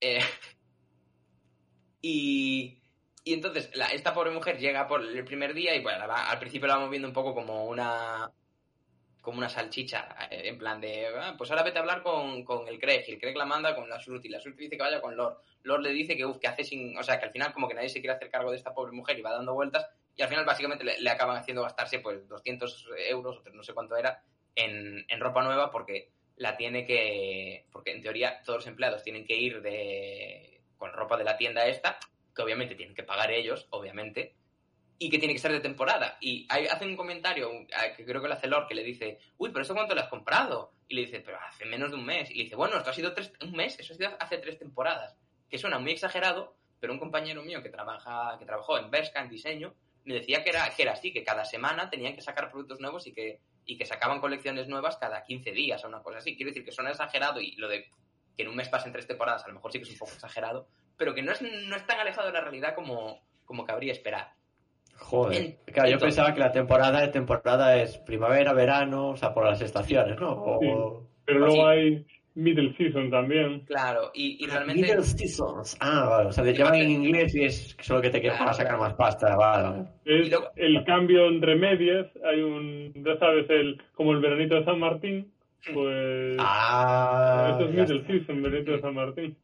Eh, 0.00 0.20
y, 2.02 2.78
y 3.24 3.34
entonces 3.34 3.70
la- 3.74 3.88
esta 3.88 4.14
pobre 4.14 4.30
mujer 4.30 4.58
llega 4.58 4.86
por 4.86 5.02
el 5.04 5.24
primer 5.24 5.54
día 5.54 5.74
y 5.74 5.82
bueno, 5.82 6.04
al 6.12 6.38
principio 6.38 6.68
la 6.68 6.76
vamos 6.76 6.90
viendo 6.90 7.08
un 7.08 7.14
poco 7.14 7.34
como 7.34 7.66
una 7.66 8.32
como 9.20 9.38
una 9.38 9.48
salchicha, 9.48 10.16
eh, 10.30 10.42
en 10.48 10.58
plan 10.58 10.80
de, 10.80 11.06
"Ah, 11.08 11.34
pues 11.36 11.50
ahora 11.50 11.62
vete 11.62 11.78
a 11.78 11.82
hablar 11.82 12.02
con, 12.02 12.44
con 12.44 12.66
el 12.68 12.78
Craig, 12.78 13.04
el 13.08 13.18
Craig 13.18 13.36
la 13.36 13.44
manda 13.44 13.74
con 13.74 13.88
la 13.88 13.98
Shruti, 13.98 14.28
la 14.28 14.38
Shruti 14.38 14.64
dice 14.64 14.76
que 14.76 14.82
vaya 14.82 15.00
con 15.00 15.16
Lord, 15.16 15.38
Lord 15.64 15.82
le 15.82 15.90
dice 15.90 16.16
que, 16.16 16.24
uf, 16.24 16.38
que 16.38 16.48
hace 16.48 16.64
sin, 16.64 16.96
o 16.96 17.02
sea, 17.02 17.18
que 17.18 17.26
al 17.26 17.32
final 17.32 17.52
como 17.52 17.68
que 17.68 17.74
nadie 17.74 17.88
se 17.90 18.00
quiere 18.00 18.16
hacer 18.16 18.30
cargo 18.30 18.50
de 18.50 18.56
esta 18.56 18.72
pobre 18.74 18.92
mujer 18.92 19.18
y 19.18 19.22
va 19.22 19.32
dando 19.32 19.54
vueltas, 19.54 19.86
y 20.16 20.22
al 20.22 20.28
final 20.28 20.44
básicamente 20.44 20.84
le, 20.84 21.00
le 21.00 21.10
acaban 21.10 21.36
haciendo 21.36 21.62
gastarse 21.62 21.98
pues 22.00 22.26
200 22.28 22.88
euros, 23.08 23.42
o 23.46 23.50
no 23.50 23.62
sé 23.62 23.74
cuánto 23.74 23.96
era, 23.96 24.22
en, 24.54 25.04
en 25.08 25.20
ropa 25.20 25.42
nueva 25.42 25.70
porque 25.70 26.10
la 26.36 26.56
tiene 26.56 26.86
que, 26.86 27.66
porque 27.70 27.92
en 27.92 28.02
teoría 28.02 28.42
todos 28.44 28.60
los 28.60 28.66
empleados 28.66 29.02
tienen 29.02 29.26
que 29.26 29.36
ir 29.36 29.60
de, 29.60 30.62
con 30.78 30.92
ropa 30.92 31.16
de 31.18 31.24
la 31.24 31.36
tienda 31.36 31.66
esta, 31.66 31.98
que 32.34 32.42
obviamente 32.42 32.74
tienen 32.74 32.94
que 32.94 33.02
pagar 33.02 33.30
ellos, 33.30 33.66
obviamente, 33.70 34.34
y 35.02 35.08
que 35.08 35.18
tiene 35.18 35.32
que 35.32 35.40
ser 35.40 35.50
de 35.50 35.60
temporada. 35.60 36.18
Y 36.20 36.46
hay, 36.50 36.66
hace 36.66 36.84
un 36.84 36.94
comentario, 36.94 37.50
que 37.96 38.04
creo 38.04 38.20
que 38.20 38.28
lo 38.28 38.34
hace 38.34 38.46
Lord, 38.46 38.68
que 38.68 38.74
le 38.74 38.84
dice, 38.84 39.18
uy, 39.38 39.48
pero 39.48 39.62
¿esto 39.62 39.72
cuánto 39.72 39.94
lo 39.94 40.02
has 40.02 40.08
comprado? 40.08 40.74
Y 40.88 40.94
le 40.94 41.00
dice, 41.06 41.20
pero 41.20 41.38
hace 41.40 41.64
menos 41.64 41.90
de 41.90 41.96
un 41.96 42.04
mes. 42.04 42.30
Y 42.30 42.34
le 42.34 42.44
dice, 42.44 42.54
bueno, 42.54 42.76
esto 42.76 42.90
ha 42.90 42.92
sido 42.92 43.14
tres, 43.14 43.32
un 43.40 43.52
mes, 43.52 43.80
eso 43.80 43.94
ha 43.94 43.96
sido 43.96 44.10
hace 44.20 44.36
tres 44.36 44.58
temporadas. 44.58 45.16
Que 45.48 45.56
suena 45.56 45.78
muy 45.78 45.92
exagerado, 45.92 46.54
pero 46.78 46.92
un 46.92 46.98
compañero 46.98 47.42
mío 47.42 47.62
que 47.62 47.70
trabaja, 47.70 48.36
que 48.38 48.44
trabajó 48.44 48.76
en 48.76 48.90
Berska, 48.90 49.22
en 49.22 49.30
diseño, 49.30 49.74
me 50.04 50.12
decía 50.12 50.44
que 50.44 50.50
era, 50.50 50.68
que 50.68 50.82
era 50.82 50.92
así, 50.92 51.14
que 51.14 51.24
cada 51.24 51.46
semana 51.46 51.88
tenían 51.88 52.14
que 52.14 52.20
sacar 52.20 52.50
productos 52.50 52.78
nuevos 52.80 53.06
y 53.06 53.14
que, 53.14 53.40
y 53.64 53.78
que 53.78 53.86
sacaban 53.86 54.20
colecciones 54.20 54.68
nuevas 54.68 54.98
cada 54.98 55.24
15 55.24 55.52
días 55.52 55.82
o 55.82 55.88
una 55.88 56.02
cosa 56.02 56.18
así. 56.18 56.36
Quiero 56.36 56.50
decir 56.50 56.62
que 56.62 56.72
suena 56.72 56.90
exagerado 56.90 57.40
y 57.40 57.56
lo 57.56 57.68
de 57.68 57.88
que 58.36 58.42
en 58.42 58.48
un 58.48 58.56
mes 58.56 58.68
pasen 58.68 58.92
tres 58.92 59.06
temporadas 59.06 59.44
a 59.44 59.48
lo 59.48 59.54
mejor 59.54 59.72
sí 59.72 59.78
que 59.78 59.84
es 59.84 59.92
un 59.92 59.98
poco 59.98 60.12
exagerado, 60.12 60.68
pero 60.98 61.14
que 61.14 61.22
no 61.22 61.32
es, 61.32 61.40
no 61.40 61.74
es 61.74 61.86
tan 61.86 62.00
alejado 62.00 62.26
de 62.26 62.34
la 62.34 62.42
realidad 62.42 62.74
como, 62.74 63.22
como 63.46 63.64
cabría 63.64 63.92
esperar. 63.92 64.34
Joder. 65.00 65.56
Claro, 65.66 65.90
yo 65.90 65.98
pensaba 65.98 66.32
que 66.34 66.40
la 66.40 66.52
temporada 66.52 67.00
de 67.00 67.08
temporada 67.08 67.76
es 67.82 67.98
primavera, 67.98 68.52
verano, 68.52 69.08
o 69.10 69.16
sea, 69.16 69.34
por 69.34 69.44
las 69.44 69.60
estaciones, 69.60 70.18
¿no? 70.20 70.30
O... 70.32 71.06
Pero 71.24 71.38
luego 71.40 71.54
sí. 71.54 71.60
hay 71.62 72.06
middle 72.34 72.76
season 72.76 73.10
también. 73.10 73.60
Claro, 73.66 74.10
y, 74.14 74.42
y 74.44 74.46
realmente... 74.46 74.82
Middle 74.82 75.02
seasons. 75.02 75.76
Ah, 75.80 76.06
vale, 76.08 76.28
o 76.28 76.32
sea, 76.32 76.44
te 76.44 76.54
llaman 76.54 76.76
en 76.76 76.90
inglés 76.90 77.34
y 77.34 77.44
es 77.44 77.76
solo 77.80 78.00
que 78.00 78.10
te 78.10 78.20
quieres 78.20 78.38
Claro. 78.38 78.52
para 78.52 78.56
sacar 78.64 78.78
más 78.78 78.94
pasta, 78.94 79.34
vale, 79.36 79.68
vale. 79.68 79.82
Es 80.04 80.26
Y 80.26 80.30
luego- 80.30 80.50
el 80.56 80.84
cambio 80.84 81.26
entre 81.26 81.56
medias. 81.56 82.06
Hay 82.24 82.40
un, 82.40 82.92
ya 83.04 83.18
sabes, 83.18 83.48
el 83.50 83.82
como 83.94 84.12
el 84.12 84.20
veranito 84.20 84.54
de 84.56 84.64
San 84.64 84.78
Martín. 84.78 85.32
Pues 85.74 86.36
Ah, 86.38 87.48
esto 87.52 87.64
es 87.68 87.74
middle 87.74 88.06
season, 88.06 88.42
veranito 88.42 88.72
de 88.72 88.80
San 88.80 88.94
Martín. 88.94 89.36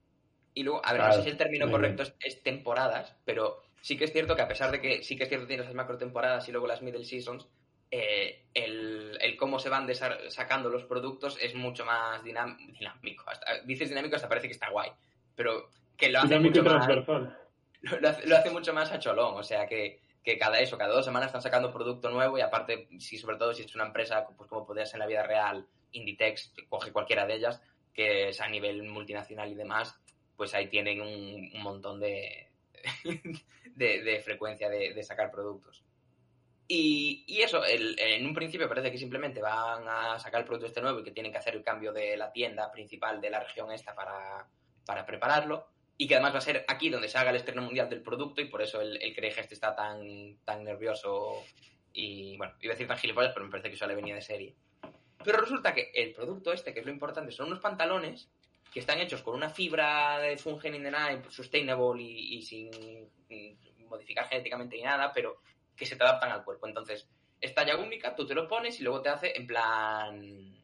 Y 0.54 0.62
luego, 0.62 0.80
a 0.84 0.92
ver, 0.92 1.00
Claro, 1.00 1.16
no 1.16 1.18
sé 1.18 1.22
si 1.24 1.30
el 1.30 1.36
término 1.36 1.70
correcto 1.70 2.02
es, 2.02 2.16
es 2.20 2.42
temporadas, 2.42 3.14
pero 3.26 3.58
sí 3.80 3.96
que 3.96 4.04
es 4.04 4.12
cierto 4.12 4.34
que 4.36 4.42
a 4.42 4.48
pesar 4.48 4.70
de 4.70 4.80
que 4.80 5.02
sí 5.02 5.16
que 5.16 5.24
es 5.24 5.28
cierto 5.28 5.44
que 5.46 5.50
tienes 5.50 5.66
las 5.66 5.74
macro 5.74 5.96
temporadas 5.98 6.48
y 6.48 6.52
luego 6.52 6.66
las 6.66 6.82
middle 6.82 7.04
seasons, 7.04 7.46
eh, 7.90 8.42
el, 8.54 9.16
el 9.20 9.36
cómo 9.36 9.58
se 9.58 9.68
van 9.68 9.88
sacando 10.28 10.68
los 10.70 10.84
productos 10.84 11.38
es 11.40 11.54
mucho 11.54 11.84
más 11.84 12.22
dinámico. 12.24 13.24
Hasta- 13.26 13.60
dices 13.64 13.88
dinámico 13.88 14.16
hasta 14.16 14.28
parece 14.28 14.48
que 14.48 14.54
está 14.54 14.70
guay, 14.70 14.90
pero 15.34 15.70
que 15.96 16.08
lo 16.08 16.18
hace 16.20 16.38
mucho 16.40 16.62
más 16.64 16.86
lo 18.00 18.08
hace, 18.08 18.26
lo 18.26 18.36
hace 18.36 18.50
mucho 18.50 18.72
más 18.74 18.90
a 18.90 18.98
cholón, 18.98 19.34
o 19.36 19.42
sea 19.44 19.66
que, 19.66 20.00
que 20.24 20.36
cada 20.36 20.58
eso, 20.58 20.76
cada 20.76 20.92
dos 20.94 21.04
semanas 21.04 21.28
están 21.28 21.42
sacando 21.42 21.72
producto 21.72 22.10
nuevo 22.10 22.36
y 22.36 22.40
aparte, 22.40 22.88
si 22.98 23.16
sobre 23.18 23.36
todo 23.36 23.54
si 23.54 23.62
es 23.62 23.74
una 23.76 23.86
empresa, 23.86 24.26
pues 24.36 24.48
como 24.50 24.66
podría 24.66 24.84
ser 24.84 24.96
en 24.96 25.00
la 25.00 25.06
vida 25.06 25.22
real, 25.22 25.64
Inditex, 25.92 26.52
coge 26.68 26.90
cualquiera 26.92 27.24
de 27.26 27.34
ellas, 27.36 27.62
que 27.94 28.28
es 28.30 28.40
a 28.40 28.48
nivel 28.48 28.82
multinacional 28.82 29.50
y 29.50 29.54
demás, 29.54 29.94
pues 30.36 30.52
ahí 30.54 30.66
tienen 30.66 31.00
un, 31.00 31.50
un 31.54 31.62
montón 31.62 32.00
de, 32.00 32.48
de, 33.74 34.02
de 34.02 34.20
frecuencia 34.20 34.68
de, 34.68 34.94
de 34.94 35.02
sacar 35.02 35.30
productos. 35.30 35.84
Y, 36.68 37.24
y 37.28 37.42
eso, 37.42 37.64
el- 37.64 37.98
en 37.98 38.26
un 38.26 38.34
principio 38.34 38.68
parece 38.68 38.90
que 38.90 38.98
simplemente 38.98 39.40
van 39.40 39.84
a 39.88 40.18
sacar 40.18 40.40
el 40.40 40.46
producto 40.46 40.66
este 40.66 40.80
nuevo 40.80 41.00
y 41.00 41.04
que 41.04 41.12
tienen 41.12 41.30
que 41.30 41.38
hacer 41.38 41.54
el 41.54 41.62
cambio 41.62 41.92
de 41.92 42.16
la 42.16 42.32
tienda 42.32 42.72
principal 42.72 43.20
de 43.20 43.30
la 43.30 43.40
región 43.40 43.70
esta 43.70 43.94
para, 43.94 44.48
para 44.84 45.06
prepararlo 45.06 45.68
y 45.96 46.08
que 46.08 46.14
además 46.14 46.34
va 46.34 46.38
a 46.38 46.42
ser 46.42 46.64
aquí 46.68 46.90
donde 46.90 47.08
se 47.08 47.18
haga 47.18 47.30
el 47.30 47.36
estreno 47.36 47.62
mundial 47.62 47.88
del 47.88 48.02
producto 48.02 48.40
y 48.40 48.46
por 48.46 48.62
eso 48.62 48.80
el, 48.80 49.00
el 49.00 49.14
Craig 49.14 49.34
este 49.38 49.54
está 49.54 49.74
tan, 49.76 50.38
tan 50.44 50.64
nervioso 50.64 51.44
y, 51.92 52.36
bueno, 52.36 52.54
iba 52.60 52.72
a 52.72 52.74
decir 52.74 52.88
tan 52.88 52.98
gilipollas, 52.98 53.32
pero 53.32 53.46
me 53.46 53.50
parece 53.50 53.68
que 53.70 53.76
eso 53.76 53.86
le 53.86 53.94
venía 53.94 54.14
de 54.14 54.20
serie. 54.20 54.54
Pero 55.24 55.38
resulta 55.38 55.72
que 55.72 55.92
el 55.94 56.12
producto 56.12 56.52
este, 56.52 56.74
que 56.74 56.80
es 56.80 56.86
lo 56.86 56.92
importante, 56.92 57.32
son 57.32 57.46
unos 57.46 57.60
pantalones 57.60 58.28
que 58.72 58.80
están 58.80 59.00
hechos 59.00 59.22
con 59.22 59.34
una 59.34 59.48
fibra 59.48 60.18
de 60.18 60.36
Fungen 60.36 60.74
in 60.74 60.82
the 60.82 60.90
Night, 60.90 61.28
sustainable 61.30 62.02
y, 62.02 62.36
y 62.36 62.42
sin 62.42 62.70
modificar 63.88 64.28
genéticamente 64.28 64.76
ni 64.76 64.82
nada, 64.82 65.12
pero 65.12 65.40
que 65.76 65.86
se 65.86 65.96
te 65.96 66.04
adaptan 66.04 66.32
al 66.32 66.44
cuerpo. 66.44 66.66
Entonces, 66.66 67.08
es 67.40 67.54
talla 67.54 67.76
única, 67.76 68.14
tú 68.14 68.26
te 68.26 68.34
lo 68.34 68.48
pones 68.48 68.80
y 68.80 68.82
luego 68.82 69.02
te 69.02 69.08
hace 69.08 69.36
en 69.36 69.46
plan 69.46 70.56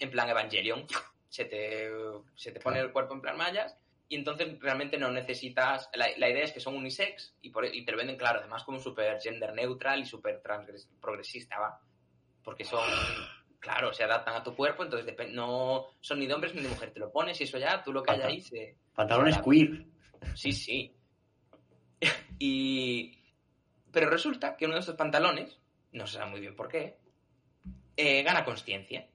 en 0.00 0.10
plan 0.10 0.28
Evangelion. 0.28 0.86
Se 1.28 1.44
te, 1.44 1.88
se 2.34 2.50
te 2.50 2.58
pone 2.58 2.80
el 2.80 2.90
cuerpo 2.90 3.14
en 3.14 3.20
plan 3.20 3.36
mallas 3.36 3.76
y 4.08 4.16
entonces 4.16 4.58
realmente 4.58 4.98
no 4.98 5.10
necesitas. 5.12 5.88
La, 5.94 6.08
la 6.16 6.28
idea 6.28 6.42
es 6.42 6.52
que 6.52 6.58
son 6.58 6.74
unisex 6.74 7.36
y, 7.42 7.50
por, 7.50 7.64
y 7.64 7.84
te 7.84 7.92
lo 7.92 7.98
venden, 7.98 8.16
claro, 8.16 8.40
además 8.40 8.64
como 8.64 8.80
súper 8.80 9.20
gender 9.20 9.54
neutral 9.54 10.00
y 10.00 10.06
súper 10.06 10.42
progresista, 10.42 11.60
va. 11.60 11.80
Porque 12.42 12.64
son. 12.64 12.80
Claro, 13.60 13.92
se 13.92 14.04
adaptan 14.04 14.34
a 14.34 14.42
tu 14.42 14.56
cuerpo, 14.56 14.82
entonces 14.82 15.14
no 15.32 15.86
son 16.00 16.18
ni 16.18 16.26
de 16.26 16.34
hombres 16.34 16.54
ni 16.54 16.62
de 16.62 16.68
mujer. 16.68 16.92
Te 16.92 16.98
lo 17.00 17.12
pones 17.12 17.38
y 17.40 17.44
eso 17.44 17.58
ya, 17.58 17.82
tú 17.82 17.92
lo 17.92 18.02
que 18.02 18.12
hay 18.12 18.20
ahí 18.22 18.40
se. 18.40 18.76
Pantalones 18.94 19.38
queer. 19.42 19.84
Sí, 20.34 20.52
sí. 20.52 20.94
y. 22.38 23.16
Pero 23.92 24.08
resulta 24.08 24.56
que 24.56 24.64
uno 24.66 24.74
de 24.74 24.80
estos 24.80 24.94
pantalones, 24.96 25.58
no 25.92 26.06
se 26.06 26.18
sabe 26.18 26.30
muy 26.30 26.40
bien 26.40 26.56
por 26.56 26.68
qué, 26.68 26.96
eh, 27.96 28.22
gana 28.22 28.44
conciencia. 28.44 29.08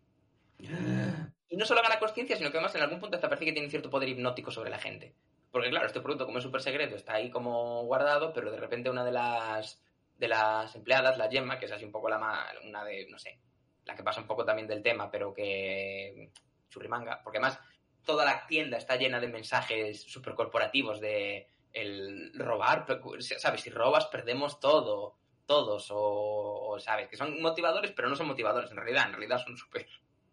Y 1.48 1.58
no 1.58 1.66
solo 1.66 1.84
gana 1.84 2.00
conciencia, 2.00 2.36
sino 2.36 2.50
que 2.50 2.58
además 2.58 2.74
en 2.76 2.82
algún 2.82 3.00
punto 3.00 3.16
hasta 3.16 3.30
parece 3.30 3.46
que 3.46 3.54
tiene 3.54 3.70
cierto 3.70 3.90
poder 3.90 4.10
hipnótico 4.10 4.50
sobre 4.50 4.72
la 4.72 4.80
gente. 4.80 5.14
Porque 5.52 5.70
claro, 5.70 5.86
este 5.86 6.02
producto 6.02 6.26
como 6.26 6.40
es 6.40 6.44
súper 6.44 6.60
secreto 6.62 6.96
está 6.96 7.14
ahí 7.14 7.30
como 7.30 7.84
guardado, 7.86 8.34
pero 8.34 8.52
de 8.52 8.58
repente 8.60 8.90
una 8.90 9.06
de 9.06 9.12
las 9.12 9.80
de 10.18 10.28
las 10.28 10.76
empleadas, 10.76 11.18
la 11.20 11.30
Gemma, 11.30 11.60
que 11.60 11.68
es 11.68 11.72
así 11.72 11.86
un 11.86 11.92
poco 11.92 12.10
la 12.10 12.18
ma- 12.18 12.48
una 12.68 12.84
de, 12.84 13.08
no 13.10 13.20
sé, 13.20 13.40
la 13.86 13.96
que 13.96 14.04
pasa 14.04 14.22
un 14.22 14.28
poco 14.28 14.44
también 14.46 14.68
del 14.68 14.84
tema, 14.84 15.10
pero 15.10 15.34
que 15.34 16.32
churrimanga, 16.70 17.22
porque 17.24 17.38
además 17.38 17.60
toda 18.04 18.26
la 18.26 18.46
tienda 18.46 18.78
está 18.78 18.96
llena 18.96 19.20
de 19.20 19.28
mensajes 19.28 20.04
súper 20.04 20.34
corporativos 20.34 21.00
de 21.00 21.48
el 21.74 22.32
robar, 22.36 22.86
¿sabes? 23.20 23.62
Si 23.62 23.70
robas 23.70 24.06
perdemos 24.08 24.60
todo, 24.60 25.18
todos, 25.46 25.88
o, 25.92 26.78
¿sabes? 26.80 27.10
Que 27.10 27.18
son 27.18 27.42
motivadores, 27.42 27.92
pero 27.92 28.08
no 28.08 28.16
son 28.16 28.28
motivadores 28.28 28.72
en 28.72 28.78
realidad, 28.78 29.06
en 29.08 29.12
realidad 29.12 29.44
son 29.44 29.58
súper... 29.58 29.88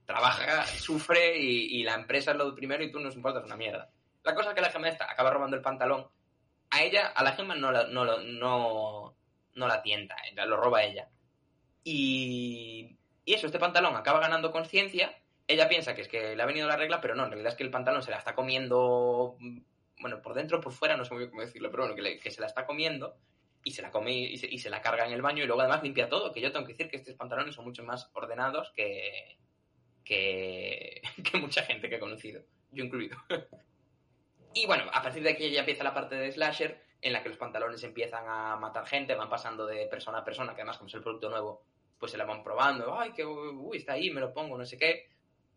Trabaja, 0.05 0.67
sufre 0.67 1.39
y, 1.39 1.81
y 1.81 1.83
la 1.85 1.95
empresa 1.95 2.33
es 2.33 2.37
lo 2.37 2.55
primero 2.55 2.83
y 2.83 2.91
tú 2.91 2.99
no 2.99 3.11
importas 3.11 3.45
una 3.45 3.57
mierda. 3.57 3.91
La 4.25 4.35
cosa 4.35 4.51
es 4.51 4.55
que 4.55 4.61
la 4.61 4.71
gema 4.71 4.89
esta 4.89 5.11
acaba 5.11 5.31
robando 5.31 5.57
el 5.57 5.63
pantalón. 5.63 6.09
A 6.71 6.83
ella, 6.83 7.09
a 7.09 7.23
la 7.23 7.33
gema 7.33 7.55
no 7.55 7.71
la, 7.71 7.87
no, 7.87 8.05
no, 8.05 9.17
no 9.55 9.69
la 9.69 9.83
tienta, 9.83 10.17
lo 10.47 10.57
roba 10.57 10.83
ella. 10.83 11.09
Y, 11.85 12.99
y 13.25 13.35
eso, 13.35 13.47
este 13.47 13.59
pantalón 13.59 13.97
acaba 13.97 14.21
ganando 14.21 14.51
conciencia. 14.51 15.17
Ella 15.47 15.69
piensa 15.69 15.95
que 15.95 16.03
es 16.03 16.09
que 16.09 16.35
le 16.35 16.43
ha 16.43 16.47
venido 16.47 16.67
la 16.67 16.77
regla, 16.77 17.01
pero 17.01 17.15
no, 17.15 17.25
en 17.25 17.31
realidad 17.31 17.53
es 17.53 17.57
que 17.57 17.65
el 17.65 17.71
pantalón 17.71 18.03
se 18.03 18.11
la 18.11 18.19
está 18.19 18.35
comiendo, 18.35 19.37
mm, 19.39 19.59
bueno, 20.01 20.23
por 20.23 20.35
dentro, 20.35 20.61
por 20.61 20.73
fuera, 20.73 20.97
no 20.97 21.05
sé 21.05 21.13
muy 21.13 21.21
bien 21.21 21.31
cómo 21.31 21.43
decirlo, 21.43 21.71
pero 21.71 21.87
bueno, 21.87 22.19
que, 22.21 22.31
se 22.31 22.41
la 22.41 22.47
está 22.47 22.67
comiendo 22.67 23.17
y 23.65 23.71
se 23.71 23.83
la 23.83 23.91
come 23.91 24.13
y 24.13 24.37
se, 24.39 24.47
y 24.47 24.59
se 24.59 24.71
la 24.71 24.81
carga 24.81 25.07
en 25.07 25.13
el 25.13 25.23
baño 25.23 25.45
y 25.45 25.47
luego 25.47 25.61
además 25.61 25.83
limpia 25.83 26.09
todo, 26.09 26.33
que 26.33 26.41
yo 26.41 26.51
tengo 26.51 26.67
que 26.67 26.73
decir 26.73 26.89
que 26.89 26.97
estos 26.97 27.15
pantalones 27.15 27.55
son 27.55 27.65
mucho 27.65 27.85
más 27.85 28.11
ordenados 28.15 28.73
que, 28.75 29.39
que, 30.05 31.01
que 31.31 31.39
mucha 31.39 31.63
gente 31.63 31.89
que 31.89 31.97
he 31.97 32.01
conocido, 32.01 32.43
yo 32.71 32.85
incluido. 32.85 33.17
y 34.55 34.67
bueno, 34.67 34.85
a 34.93 35.03
partir 35.03 35.23
de 35.23 35.31
aquí 35.31 35.51
ya 35.51 35.61
empieza 35.61 35.85
la 35.85 35.95
parte 35.95 36.17
de 36.17 36.33
slasher, 36.33 36.83
en 37.01 37.13
la 37.13 37.23
que 37.23 37.29
los 37.29 37.39
pantalones 37.39 37.83
empiezan 37.83 38.25
a 38.29 38.57
matar 38.57 38.87
gente, 38.87 39.15
van 39.15 39.29
pasando 39.29 39.67
de 39.67 39.87
persona 39.87 40.19
a 40.19 40.25
persona, 40.25 40.55
que 40.55 40.63
además 40.63 40.79
como 40.79 40.89
es 40.89 40.95
el 40.95 41.03
producto 41.03 41.29
nuevo, 41.29 41.65
pues 42.03 42.11
se 42.11 42.19
la 42.19 42.25
van 42.25 42.43
probando, 42.43 42.99
ay, 42.99 43.13
que 43.13 43.25
uy, 43.25 43.77
está 43.77 43.93
ahí, 43.93 44.11
me 44.11 44.21
lo 44.21 44.33
pongo, 44.35 44.59
no 44.59 44.67
sé 44.67 44.77
qué. 44.77 45.07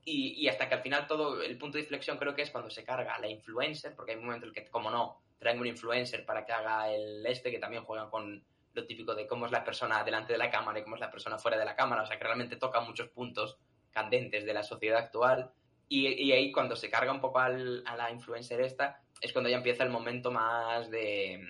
Y, 0.03 0.33
y 0.33 0.47
hasta 0.47 0.69
que 0.69 0.75
al 0.75 0.83
final 0.83 1.07
todo, 1.07 1.41
el 1.41 1.57
punto 1.57 1.79
de 1.79 1.81
inflexión 1.81 2.19
creo 2.19 2.35
que 2.35 2.43
es 2.43 2.51
cuando 2.51 2.69
se 2.69 2.83
carga 2.83 3.17
la 3.17 3.27
influencer, 3.27 3.95
porque 3.95 4.11
hay 4.11 4.19
un 4.19 4.25
momento 4.25 4.45
en 4.45 4.49
el 4.49 4.53
que, 4.53 4.69
como 4.69 4.91
no, 4.91 5.23
traen 5.39 5.57
un 5.59 5.65
influencer 5.65 6.23
para 6.23 6.45
que 6.45 6.51
haga 6.53 6.91
el 6.93 7.25
este, 7.25 7.49
que 7.49 7.57
también 7.57 7.83
juegan 7.83 8.11
con 8.11 8.45
lo 8.75 8.85
típico 8.85 9.15
de 9.15 9.25
cómo 9.25 9.47
es 9.47 9.51
la 9.51 9.63
persona 9.63 10.03
delante 10.03 10.33
de 10.33 10.37
la 10.37 10.51
cámara 10.51 10.77
y 10.77 10.83
cómo 10.83 10.97
es 10.97 11.01
la 11.01 11.09
persona 11.09 11.39
fuera 11.39 11.57
de 11.57 11.65
la 11.65 11.75
cámara, 11.75 12.03
o 12.03 12.05
sea 12.05 12.19
que 12.19 12.23
realmente 12.25 12.57
toca 12.57 12.79
muchos 12.79 13.09
puntos 13.09 13.57
candentes 13.89 14.45
de 14.45 14.53
la 14.53 14.61
sociedad 14.61 14.99
actual. 14.99 15.49
Y, 15.89 16.07
y 16.09 16.31
ahí 16.31 16.51
cuando 16.51 16.75
se 16.75 16.91
carga 16.91 17.11
un 17.11 17.21
poco 17.21 17.39
al- 17.39 17.81
a 17.87 17.95
la 17.95 18.11
influencer 18.11 18.61
esta, 18.61 19.01
es 19.19 19.33
cuando 19.33 19.49
ya 19.49 19.57
empieza 19.57 19.83
el 19.83 19.89
momento 19.89 20.29
más 20.29 20.91
de, 20.91 21.41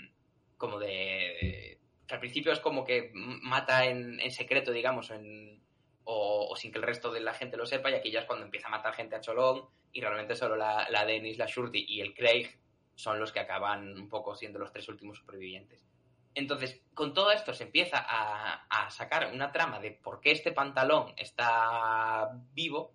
como 0.55 0.79
de, 0.79 1.81
al 2.13 2.19
principio 2.19 2.51
es 2.51 2.59
como 2.59 2.83
que 2.83 3.11
mata 3.13 3.85
en, 3.85 4.19
secreto, 4.31 4.71
digamos, 4.71 5.11
en, 5.11 5.61
o, 6.03 6.55
sin 6.55 6.71
que 6.71 6.77
el 6.77 6.83
resto 6.83 7.11
de 7.11 7.21
la 7.21 7.33
gente 7.33 7.57
lo 7.57 7.65
sepa, 7.65 7.89
y 7.89 7.95
aquí 7.95 8.11
ya 8.11 8.19
es 8.19 8.25
cuando 8.25 8.45
empieza 8.45 8.67
a 8.67 8.71
matar 8.71 8.93
gente 8.93 9.15
a 9.15 9.21
cholón, 9.21 9.65
y 9.91 10.01
realmente 10.01 10.35
solo 10.35 10.55
la, 10.55 10.87
la 10.89 11.05
la 11.05 11.45
Shurty 11.45 11.85
y 11.87 12.01
el 12.01 12.13
Craig 12.13 12.59
son 12.95 13.19
los 13.19 13.31
que 13.31 13.39
acaban 13.39 13.93
un 13.93 14.09
poco 14.09 14.35
siendo 14.35 14.59
los 14.59 14.71
tres 14.71 14.87
últimos 14.89 15.17
supervivientes. 15.17 15.85
Entonces, 16.33 16.81
con 16.93 17.13
todo 17.13 17.31
esto 17.31 17.53
se 17.53 17.63
empieza 17.63 17.97
a, 17.97 18.65
a 18.69 18.89
sacar 18.89 19.31
una 19.33 19.51
trama 19.51 19.79
de 19.79 19.91
por 19.91 20.19
qué 20.19 20.31
este 20.31 20.51
pantalón 20.51 21.13
está 21.15 22.29
vivo, 22.53 22.93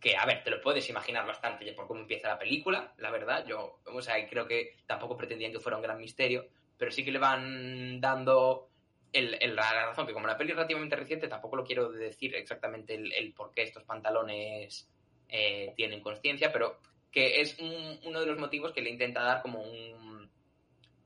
que, 0.00 0.16
a 0.16 0.26
ver, 0.26 0.42
te 0.42 0.50
lo 0.50 0.60
puedes 0.60 0.88
imaginar 0.88 1.26
bastante 1.26 1.64
ya 1.64 1.74
por 1.74 1.86
cómo 1.86 2.00
empieza 2.00 2.28
la 2.28 2.38
película, 2.38 2.92
la 2.98 3.10
verdad. 3.10 3.44
Yo, 3.46 3.80
o 3.84 4.02
sea, 4.02 4.14
creo 4.28 4.46
que 4.46 4.76
tampoco 4.86 5.16
pretendían 5.16 5.52
que 5.52 5.60
fuera 5.60 5.76
un 5.76 5.82
gran 5.82 5.98
misterio, 5.98 6.46
pero 6.78 6.90
sí 6.90 7.04
que 7.04 7.12
le 7.12 7.18
van 7.18 8.00
dando 8.00 8.68
el, 9.12 9.36
la 9.54 9.86
razón, 9.86 10.06
que 10.06 10.12
como 10.12 10.26
la 10.26 10.36
peli 10.38 10.50
es 10.50 10.56
relativamente 10.56 10.96
reciente, 10.96 11.28
tampoco 11.28 11.56
lo 11.56 11.64
quiero 11.64 11.90
decir 11.90 12.34
exactamente 12.34 12.94
el, 12.94 13.32
por 13.34 13.52
qué 13.52 13.62
estos 13.62 13.82
pantalones 13.84 14.88
eh, 15.28 15.72
tienen 15.76 16.00
conciencia, 16.00 16.52
pero 16.52 16.78
que 17.10 17.40
es 17.40 17.58
un- 17.58 18.00
uno 18.04 18.20
de 18.20 18.26
los 18.26 18.38
motivos 18.38 18.72
que 18.72 18.80
le 18.82 18.90
intenta 18.90 19.22
dar 19.22 19.42
como 19.42 19.60
un... 19.62 20.30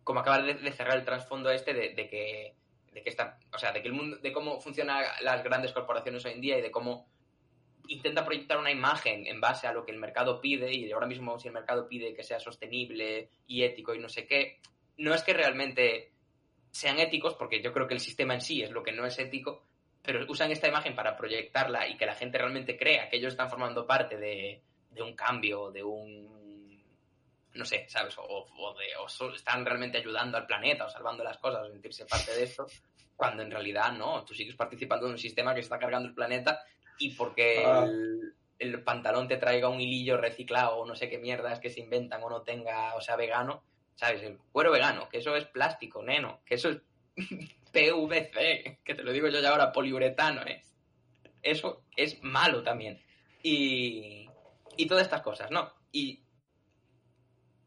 como 0.05 0.21
acabar 0.21 0.45
de, 0.45 0.55
de 0.55 0.73
cerrar 0.73 0.97
el 0.99 1.05
trasfondo 1.05 1.51
este 1.51 1.75
de, 1.75 1.95
de 1.95 2.09
que 2.09 2.55
de 2.93 3.03
que 3.03 3.11
está, 3.11 3.39
o 3.53 3.59
sea, 3.59 3.73
de 3.73 3.83
que 3.83 3.89
el 3.89 3.95
mundo, 3.95 4.17
de 4.17 4.33
cómo 4.33 4.59
funcionan 4.59 5.05
las 5.21 5.45
grandes 5.45 5.73
corporaciones 5.73 6.25
hoy 6.25 6.33
en 6.33 6.41
día 6.41 6.59
y 6.59 6.63
de 6.63 6.71
cómo 6.71 7.07
intenta 7.89 8.25
proyectar 8.25 8.57
una 8.57 8.71
imagen 8.71 9.27
en 9.27 9.39
base 9.41 9.67
a 9.67 9.73
lo 9.75 9.85
que 9.85 9.93
el 9.93 9.99
mercado 9.99 10.41
pide 10.41 10.73
y 10.75 10.91
ahora 10.93 11.07
mismo 11.07 11.39
si 11.39 11.49
el 11.49 11.55
mercado 11.55 11.89
pide 11.89 12.15
que 12.15 12.23
sea 12.25 12.41
sostenible 12.41 13.29
y 13.47 13.65
ético 13.65 13.95
y 13.95 13.99
no 13.99 14.09
sé 14.09 14.27
qué, 14.27 14.61
no 14.99 15.15
es 15.15 15.23
que 15.23 15.33
realmente 15.33 16.13
sean 16.71 16.99
éticos, 16.99 17.35
porque 17.35 17.63
yo 17.63 17.73
creo 17.73 17.87
que 17.87 17.95
el 17.95 18.01
sistema 18.01 18.35
en 18.35 18.41
sí 18.41 18.63
es 18.63 18.71
lo 18.71 18.83
que 18.83 18.93
no 18.93 19.07
es 19.07 19.19
ético, 19.19 19.65
pero 20.03 20.25
usan 20.31 20.51
esta 20.53 20.69
imagen 20.69 20.95
para 20.95 21.17
proyectarla 21.17 21.89
y 21.89 21.97
que 21.97 22.07
la 22.07 22.15
gente 22.15 22.39
realmente 22.39 22.77
crea 22.77 23.09
que 23.09 23.17
ellos 23.17 23.33
están 23.33 23.51
formando 23.51 23.87
parte 23.87 24.17
de, 24.19 24.63
de 24.91 25.03
un 25.03 25.15
cambio, 25.17 25.71
de 25.71 25.83
un... 25.83 26.85
no 27.55 27.65
sé, 27.65 27.87
¿sabes? 27.89 28.17
O, 28.19 28.23
o 28.59 28.75
de, 28.75 28.87
o 28.97 29.33
están 29.33 29.65
realmente 29.65 29.99
ayudando 29.99 30.37
al 30.37 30.47
planeta 30.47 30.85
o 30.85 30.89
salvando 30.91 31.25
las 31.25 31.39
cosas 31.39 31.63
o 31.67 31.73
sentirse 31.73 32.05
parte 32.05 32.33
de 32.35 32.45
esto, 32.45 32.67
cuando 33.17 33.43
en 33.43 33.51
realidad 33.51 33.93
no, 33.93 34.25
tú 34.25 34.35
sigues 34.35 34.55
participando 34.55 35.07
en 35.07 35.13
un 35.13 35.19
sistema 35.19 35.55
que 35.55 35.61
está 35.61 35.79
cargando 35.79 36.09
el 36.09 36.15
planeta 36.15 36.61
y 36.99 37.15
porque 37.15 37.65
Ah. 37.65 37.85
el, 37.85 38.35
el 38.59 38.83
pantalón 38.83 39.29
te 39.29 39.39
traiga 39.39 39.69
un 39.69 39.81
hilillo 39.81 40.19
reciclado 40.19 40.77
o 40.77 40.87
no 40.87 40.95
sé 40.95 41.09
qué 41.09 41.19
mierdas 41.19 41.59
que 41.59 41.71
se 41.71 41.81
inventan 41.81 42.23
o 42.23 42.31
no 42.31 42.43
tenga, 42.43 42.95
o 42.95 43.01
sea, 43.01 43.17
vegano, 43.17 43.63
¿sabes? 43.97 44.23
El 44.23 44.39
cuero 44.53 44.71
vegano, 44.71 45.09
que 45.09 45.19
eso 45.19 45.35
es 45.37 45.45
plástico, 45.47 46.03
neno, 46.03 46.41
que 46.47 46.55
eso 46.55 46.71
es 46.71 46.79
PVC, 47.73 48.79
que 48.85 48.95
te 48.95 49.03
lo 49.03 49.13
digo 49.13 49.29
yo 49.29 49.41
ya 49.41 49.51
ahora, 49.51 49.73
poliuretano, 49.73 50.43
¿eh? 50.43 50.63
Eso 51.43 51.83
es 51.97 52.23
malo 52.23 52.63
también. 52.63 53.03
Y, 53.43 54.29
y 54.77 54.87
todas 54.87 55.05
estas 55.05 55.23
cosas, 55.23 55.51
¿no? 55.51 55.73
Y 55.93 56.23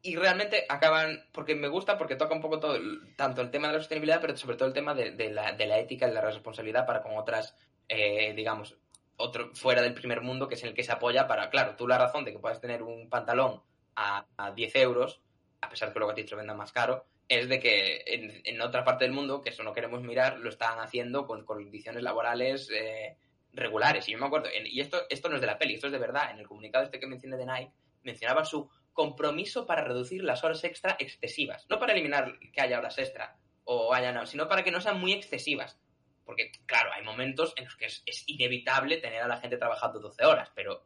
y 0.02 0.16
realmente 0.16 0.66
acaban, 0.70 1.26
porque 1.32 1.56
me 1.56 1.68
gusta, 1.68 1.98
porque 1.98 2.16
toca 2.16 2.34
un 2.34 2.42
poco 2.42 2.60
todo, 2.60 2.78
tanto 3.16 3.42
el 3.42 3.52
tema 3.52 3.68
de 3.68 3.74
la 3.74 3.80
sostenibilidad, 3.80 4.22
pero 4.22 4.36
sobre 4.38 4.56
todo 4.56 4.68
el 4.68 4.74
tema 4.74 4.94
de, 4.94 5.12
de 5.12 5.30
la, 5.30 5.52
de 5.54 5.68
la 5.68 5.78
ética 5.78 6.08
y 6.08 6.14
la 6.14 6.22
responsabilidad 6.22 6.86
para 6.86 7.02
con 7.02 7.18
otras, 7.18 7.56
eh, 7.90 8.34
digamos, 8.34 8.78
otro 9.18 9.54
fuera 9.56 9.82
del 9.82 9.94
primer 9.94 10.22
mundo, 10.22 10.48
que 10.48 10.56
es 10.56 10.64
en 10.64 10.70
el 10.70 10.76
que 10.76 10.84
se 10.84 10.94
apoya 10.94 11.28
para, 11.28 11.50
claro, 11.50 11.76
tú 11.76 11.88
la 11.88 11.98
razón 11.98 12.24
de 12.24 12.32
que 12.32 12.40
puedas 12.40 12.62
tener 12.62 12.82
un 12.82 13.10
pantalón 13.10 13.62
a, 13.96 14.26
a 14.38 14.52
10 14.52 14.76
euros, 14.78 15.22
a 15.62 15.70
pesar 15.70 15.90
de 15.90 15.94
que 15.94 16.00
luego 16.00 16.12
a 16.12 16.16
ti 16.16 16.24
te 16.24 16.32
lo 16.32 16.38
vendan 16.38 16.58
más 16.58 16.72
caro, 16.72 17.06
es 17.28 17.48
de 17.48 17.60
que 17.60 18.04
en, 18.08 18.42
en, 18.44 18.62
otra 18.62 18.84
parte 18.84 19.06
del 19.06 19.14
mundo, 19.14 19.42
que 19.42 19.50
eso 19.50 19.64
no 19.64 19.74
queremos 19.74 20.02
mirar, 20.02 20.40
lo 20.40 20.50
están 20.50 20.80
haciendo 20.80 21.28
con 21.28 21.46
condiciones 21.46 22.02
laborales 22.02 22.70
eh, 22.72 23.18
regulares. 23.54 24.08
Y 24.10 24.14
yo 24.14 24.18
me 24.18 24.26
acuerdo, 24.26 24.50
y 24.52 24.80
esto, 24.80 25.02
esto 25.10 25.30
no 25.30 25.36
es 25.36 25.42
de 25.42 25.48
la 25.48 25.58
peli, 25.58 25.76
esto 25.76 25.88
es 25.88 25.94
de 25.94 26.00
verdad, 26.00 26.32
en 26.32 26.40
el 26.40 26.48
comunicado 26.48 26.86
este 26.86 27.00
que 27.00 27.08
mencioné 27.08 27.38
de 27.38 27.46
Nike, 27.46 27.72
mencionaba 28.04 28.46
su 28.46 28.70
compromiso 28.94 29.66
para 29.66 29.84
reducir 29.84 30.24
las 30.24 30.44
horas 30.44 30.64
extra 30.64 30.96
excesivas. 31.00 31.66
No 31.70 31.80
para 31.80 31.94
eliminar 31.94 32.40
que 32.52 32.62
haya 32.62 32.80
horas 32.80 32.98
extra 32.98 33.38
o 33.64 33.94
haya 33.94 34.12
no, 34.12 34.26
sino 34.26 34.48
para 34.48 34.64
que 34.64 34.72
no 34.72 34.82
sean 34.82 35.00
muy 35.00 35.14
excesivas. 35.14 35.78
Porque, 36.26 36.52
claro, 36.66 36.92
hay 36.94 37.04
momentos 37.04 37.54
en 37.56 37.66
los 37.66 37.76
que 37.76 37.86
es, 37.86 38.04
es, 38.06 38.24
inevitable 38.28 38.98
tener 38.98 39.22
a 39.22 39.28
la 39.28 39.38
gente 39.38 39.58
trabajando 39.58 40.00
12 40.00 40.26
horas, 40.26 40.52
pero 40.54 40.84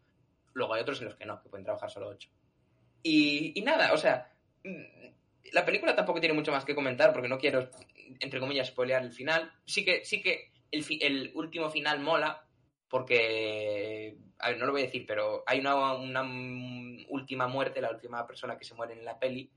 luego 0.54 0.74
hay 0.74 0.82
otros 0.82 1.00
en 1.00 1.06
los 1.06 1.16
que 1.16 1.26
no, 1.26 1.42
que 1.42 1.50
pueden 1.50 1.66
trabajar 1.66 1.90
solo 1.90 2.10
8. 2.10 2.30
Y, 3.04 3.60
y 3.60 3.62
nada, 3.62 3.94
o 3.94 3.98
sea, 3.98 4.33
la 5.52 5.66
película 5.66 5.96
tampoco 5.96 6.20
tiene 6.20 6.36
mucho 6.36 6.52
más 6.52 6.66
que 6.66 6.76
comentar 6.76 7.14
porque 7.14 7.28
no 7.28 7.38
quiero, 7.38 7.70
entre 8.20 8.40
comillas, 8.40 8.68
spoilear 8.68 9.04
el 9.04 9.12
final. 9.12 9.52
Sí 9.66 9.84
que, 9.84 10.04
sí 10.06 10.22
que 10.22 10.52
el, 10.72 10.86
el 11.02 11.32
último 11.36 11.70
final 11.70 12.00
mola 12.00 12.46
porque, 12.94 14.16
a 14.38 14.50
ver, 14.50 14.60
no 14.60 14.68
lo 14.68 14.72
voy 14.72 14.82
a 14.82 14.86
decir, 14.86 15.06
pero 15.08 15.44
hay 15.48 15.60
una, 15.60 15.96
una, 15.96 16.22
última 17.10 17.48
muerte, 17.48 17.82
la 17.82 17.90
última 17.90 18.28
persona 18.28 18.56
que 18.56 18.66
se 18.66 18.76
muere 18.76 18.94
en 18.94 19.04
la 19.04 19.18
peli, 19.18 19.52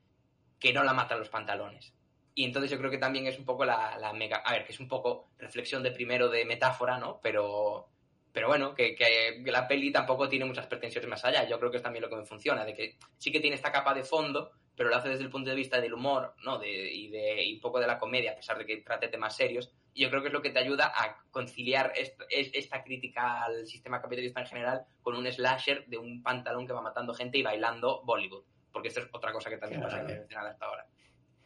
que 0.58 0.72
no 0.72 0.82
la 0.82 0.94
matan 0.94 1.18
los 1.18 1.28
pantalones. 1.28 1.92
Y 2.34 2.44
entonces 2.44 2.70
yo 2.70 2.78
creo 2.78 2.90
que 2.90 2.96
también 2.96 3.26
es 3.26 3.38
un 3.38 3.44
poco 3.44 3.66
la, 3.66 3.98
la 3.98 4.14
mega, 4.14 4.38
a 4.38 4.52
ver, 4.52 4.64
que 4.64 4.72
es 4.72 4.80
un 4.80 4.88
poco 4.88 5.28
reflexión 5.36 5.82
de 5.82 5.90
primero 5.90 6.30
de 6.30 6.46
metáfora, 6.46 6.96
¿no? 6.96 7.20
Pero, 7.22 7.90
pero 8.32 8.48
bueno, 8.48 8.74
que, 8.74 8.94
que, 8.94 9.42
la 9.44 9.68
peli 9.68 9.92
tampoco 9.92 10.30
tiene 10.30 10.46
muchas 10.46 10.66
pretensiones 10.66 11.10
más 11.10 11.22
allá. 11.26 11.46
Yo 11.46 11.58
creo 11.58 11.70
que 11.70 11.76
es 11.76 11.82
también 11.82 12.04
lo 12.04 12.08
que 12.08 12.16
me 12.16 12.24
funciona, 12.24 12.64
de 12.64 12.72
que 12.72 12.96
sí 13.18 13.30
que 13.30 13.40
tiene 13.40 13.56
esta 13.56 13.70
capa 13.70 13.92
de 13.92 14.04
fondo, 14.04 14.50
pero 14.76 14.90
lo 14.90 14.96
hace 14.96 15.08
desde 15.08 15.24
el 15.24 15.30
punto 15.30 15.50
de 15.50 15.56
vista 15.56 15.80
del 15.80 15.94
humor, 15.94 16.34
¿no? 16.44 16.58
De, 16.58 16.68
y, 16.68 17.08
de, 17.08 17.42
y 17.42 17.54
un 17.54 17.60
poco 17.60 17.80
de 17.80 17.86
la 17.86 17.98
comedia, 17.98 18.32
a 18.32 18.36
pesar 18.36 18.58
de 18.58 18.66
que 18.66 18.76
trate 18.78 19.08
temas 19.08 19.34
serios. 19.34 19.72
Y 19.94 20.02
yo 20.02 20.10
creo 20.10 20.20
que 20.20 20.28
es 20.28 20.34
lo 20.34 20.42
que 20.42 20.50
te 20.50 20.58
ayuda 20.58 20.92
a 20.94 21.22
conciliar 21.30 21.92
esta 22.28 22.84
crítica 22.84 23.44
al 23.44 23.66
sistema 23.66 24.02
capitalista 24.02 24.40
en 24.40 24.46
general 24.46 24.82
con 25.00 25.16
un 25.16 25.26
slasher 25.32 25.86
de 25.86 25.96
un 25.96 26.22
pantalón 26.22 26.66
que 26.66 26.74
va 26.74 26.82
matando 26.82 27.14
gente 27.14 27.38
y 27.38 27.42
bailando 27.42 28.02
Bollywood. 28.04 28.44
Porque 28.70 28.88
esto 28.88 29.00
es 29.00 29.08
otra 29.12 29.32
cosa 29.32 29.48
que 29.48 29.56
también 29.56 29.80
pasa 29.80 30.04
que 30.04 30.26
hasta 30.34 30.66
ahora. 30.66 30.86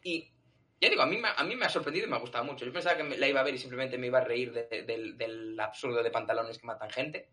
Y 0.03 0.33
ya 0.81 0.89
digo, 0.89 1.03
a 1.03 1.07
mí, 1.07 1.21
a 1.37 1.45
mí 1.45 1.55
me 1.55 1.67
ha 1.67 1.69
sorprendido 1.69 2.07
y 2.07 2.11
me 2.11 2.17
ha 2.17 2.21
gustado 2.21 2.45
mucho. 2.45 2.65
Yo 2.65 2.73
pensaba 2.73 2.97
que 2.97 3.05
la 3.05 3.29
iba 3.29 3.39
a 3.39 3.45
ver 3.45 3.55
y 3.55 3.59
simplemente 3.59 3.99
me 3.99 4.09
iba 4.09 4.19
a 4.19 4.25
reír 4.25 4.53
de, 4.53 4.65
de, 4.65 4.83
del, 4.83 5.17
del 5.17 5.61
absurdo 5.61 6.03
de 6.03 6.11
pantalones 6.11 6.59
que 6.59 6.67
matan 6.67 6.91
gente, 6.91 7.29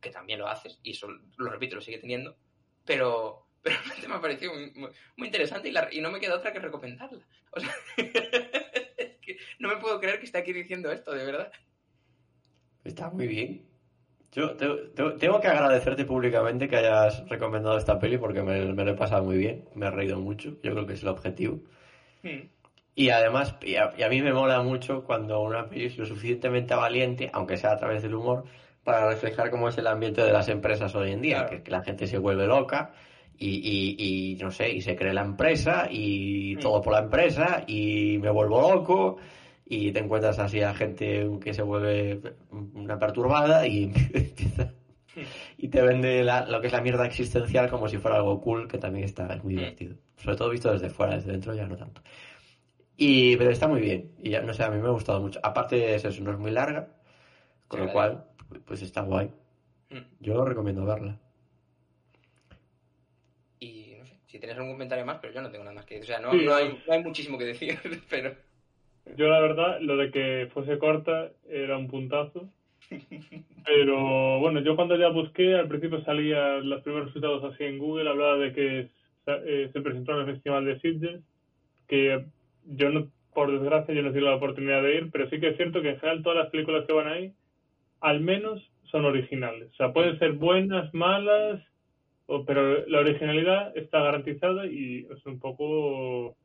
que 0.00 0.10
también 0.10 0.38
lo 0.38 0.48
haces, 0.48 0.78
y 0.82 0.92
eso 0.92 1.08
lo 1.36 1.50
repito, 1.50 1.74
lo 1.74 1.82
sigue 1.82 1.98
teniendo. 1.98 2.36
Pero, 2.84 3.41
pero 3.62 3.76
realmente 3.76 4.08
me 4.08 4.14
ha 4.14 4.20
parecido 4.20 4.52
muy, 4.54 4.72
muy, 4.72 4.90
muy 5.16 5.28
interesante 5.28 5.68
y, 5.68 5.72
la, 5.72 5.88
y, 5.90 6.00
no 6.00 6.10
me 6.10 6.18
queda 6.18 6.36
otra 6.36 6.52
que 6.52 6.58
recomendarla. 6.58 7.20
O 7.52 7.60
sea, 7.60 7.70
es 7.96 9.16
que 9.20 9.36
no 9.60 9.68
me 9.68 9.76
puedo 9.76 10.00
creer 10.00 10.18
que 10.18 10.26
esté 10.26 10.38
aquí 10.38 10.52
diciendo 10.52 10.90
esto, 10.90 11.12
de 11.12 11.24
verdad. 11.24 11.52
Está 12.84 13.10
muy 13.10 13.28
bien. 13.28 13.64
Yo 14.32 14.56
te, 14.56 14.66
te, 14.94 15.10
tengo 15.12 15.40
que 15.40 15.48
agradecerte 15.48 16.04
públicamente 16.04 16.68
que 16.68 16.76
hayas 16.76 17.28
recomendado 17.28 17.76
esta 17.76 17.98
peli 17.98 18.18
porque 18.18 18.42
me, 18.42 18.72
me, 18.72 18.84
lo 18.84 18.92
he 18.92 18.96
pasado 18.96 19.22
muy 19.22 19.36
bien, 19.36 19.68
me 19.74 19.86
he 19.86 19.90
reído 19.90 20.18
mucho, 20.18 20.56
yo 20.62 20.72
creo 20.72 20.86
que 20.86 20.94
es 20.94 21.02
el 21.02 21.08
objetivo. 21.08 21.60
Hmm. 22.22 22.48
Y 22.94 23.10
además, 23.10 23.54
y 23.62 23.76
a, 23.76 23.92
y 23.96 24.02
a, 24.02 24.08
mí 24.08 24.20
me 24.22 24.32
mola 24.32 24.62
mucho 24.62 25.04
cuando 25.04 25.40
una 25.40 25.68
peli 25.68 25.86
es 25.86 25.98
lo 25.98 26.06
suficientemente 26.06 26.74
valiente, 26.74 27.30
aunque 27.32 27.56
sea 27.56 27.72
a 27.72 27.76
través 27.76 28.02
del 28.02 28.14
humor, 28.14 28.44
para 28.82 29.08
reflejar 29.08 29.50
cómo 29.50 29.68
es 29.68 29.78
el 29.78 29.86
ambiente 29.86 30.22
de 30.22 30.32
las 30.32 30.48
empresas 30.48 30.94
hoy 30.94 31.12
en 31.12 31.22
día, 31.22 31.36
claro. 31.36 31.50
que, 31.50 31.62
que 31.62 31.70
la 31.70 31.82
gente 31.82 32.06
se 32.06 32.18
vuelve 32.18 32.46
loca 32.46 32.92
y, 33.38 33.48
y, 33.48 34.32
y, 34.32 34.36
no 34.36 34.50
sé, 34.50 34.70
y 34.70 34.80
se 34.80 34.96
cree 34.96 35.12
la 35.12 35.22
empresa 35.22 35.88
y 35.90 36.56
todo 36.56 36.80
por 36.80 36.92
la 36.92 37.00
empresa 37.00 37.64
y 37.66 38.18
me 38.18 38.30
vuelvo 38.30 38.74
loco 38.74 39.16
y 39.66 39.90
te 39.92 40.00
encuentras 40.00 40.38
así 40.38 40.60
a 40.60 40.74
gente 40.74 41.28
que 41.40 41.54
se 41.54 41.62
vuelve 41.62 42.20
una 42.50 42.98
perturbada 42.98 43.66
y 43.66 43.84
empieza 44.14 44.72
y 45.58 45.68
te 45.68 45.82
vende 45.82 46.22
la, 46.22 46.46
lo 46.46 46.60
que 46.60 46.68
es 46.68 46.72
la 46.72 46.80
mierda 46.80 47.06
existencial 47.06 47.68
como 47.68 47.88
si 47.88 47.98
fuera 47.98 48.16
algo 48.16 48.40
cool 48.40 48.68
que 48.68 48.78
también 48.78 49.04
está 49.04 49.26
es 49.34 49.44
muy 49.44 49.54
divertido. 49.54 49.96
Sobre 50.16 50.36
todo 50.36 50.50
visto 50.50 50.72
desde 50.72 50.88
fuera 50.88 51.16
desde 51.16 51.32
dentro 51.32 51.54
ya 51.54 51.66
no 51.66 51.76
tanto. 51.76 52.00
Y 52.96 53.36
pero 53.36 53.50
está 53.50 53.68
muy 53.68 53.80
bien. 53.80 54.12
Y 54.22 54.30
ya 54.30 54.40
no 54.40 54.54
sé 54.54 54.62
a 54.62 54.70
mí 54.70 54.80
me 54.80 54.88
ha 54.88 54.92
gustado 54.92 55.20
mucho. 55.20 55.40
Aparte 55.42 55.76
de 55.76 55.94
eso 55.96 56.08
no 56.22 56.32
es 56.32 56.38
muy 56.38 56.50
larga 56.50 56.88
con 57.68 57.80
sí, 57.80 57.86
lo 57.86 57.92
cual 57.92 58.24
pues 58.64 58.82
está 58.82 59.02
guay. 59.02 59.30
Yo 60.20 60.44
recomiendo 60.44 60.86
verla 60.86 61.18
si 64.31 64.31
tienes 64.42 64.58
algún 64.58 64.72
comentario 64.72 65.06
más, 65.06 65.18
pero 65.20 65.32
yo 65.32 65.40
no 65.40 65.52
tengo 65.52 65.62
nada 65.62 65.76
más 65.76 65.86
que 65.86 66.00
decir. 66.00 66.16
O 66.16 66.18
sea, 66.18 66.26
no, 66.26 66.32
sí, 66.32 66.44
no, 66.44 66.52
hay, 66.52 66.76
no 66.84 66.92
hay, 66.92 67.02
muchísimo 67.04 67.38
que 67.38 67.44
decir, 67.44 67.78
pero... 68.10 68.34
Yo 69.16 69.28
la 69.28 69.40
verdad, 69.40 69.80
lo 69.80 69.96
de 69.96 70.10
que 70.10 70.48
fuese 70.52 70.78
corta 70.78 71.30
era 71.48 71.78
un 71.78 71.86
puntazo. 71.86 72.48
Pero 73.64 74.40
bueno, 74.40 74.60
yo 74.60 74.74
cuando 74.74 74.96
ya 74.96 75.08
busqué, 75.10 75.54
al 75.54 75.68
principio 75.68 76.02
salían 76.02 76.68
los 76.68 76.82
primeros 76.82 77.06
resultados 77.06 77.44
así 77.44 77.62
en 77.62 77.78
Google, 77.78 78.10
hablaba 78.10 78.36
de 78.36 78.52
que 78.52 78.90
eh, 79.26 79.70
se 79.72 79.80
presentó 79.80 80.12
en 80.12 80.26
el 80.28 80.34
Festival 80.34 80.64
de 80.64 80.80
Sitges, 80.80 81.20
que 81.86 82.24
yo 82.66 82.90
no, 82.90 83.08
por 83.32 83.52
desgracia, 83.52 83.94
yo 83.94 84.02
no 84.02 84.10
tuve 84.10 84.22
la 84.22 84.34
oportunidad 84.34 84.82
de 84.82 84.96
ir, 84.96 85.10
pero 85.12 85.30
sí 85.30 85.38
que 85.38 85.50
es 85.50 85.56
cierto 85.56 85.80
que 85.82 85.90
en 85.90 86.00
general 86.00 86.24
todas 86.24 86.38
las 86.38 86.50
películas 86.50 86.84
que 86.86 86.92
van 86.92 87.06
ahí, 87.06 87.32
al 88.00 88.18
menos 88.20 88.60
son 88.90 89.04
originales. 89.04 89.70
O 89.70 89.76
sea, 89.76 89.92
pueden 89.92 90.18
ser 90.18 90.32
buenas, 90.32 90.92
malas, 90.92 91.62
pero 92.46 92.86
la 92.86 93.00
originalidad 93.00 93.76
está 93.76 94.00
garantizada 94.00 94.66
y 94.66 95.06
es 95.10 95.26
un 95.26 95.38
poco 95.38 96.36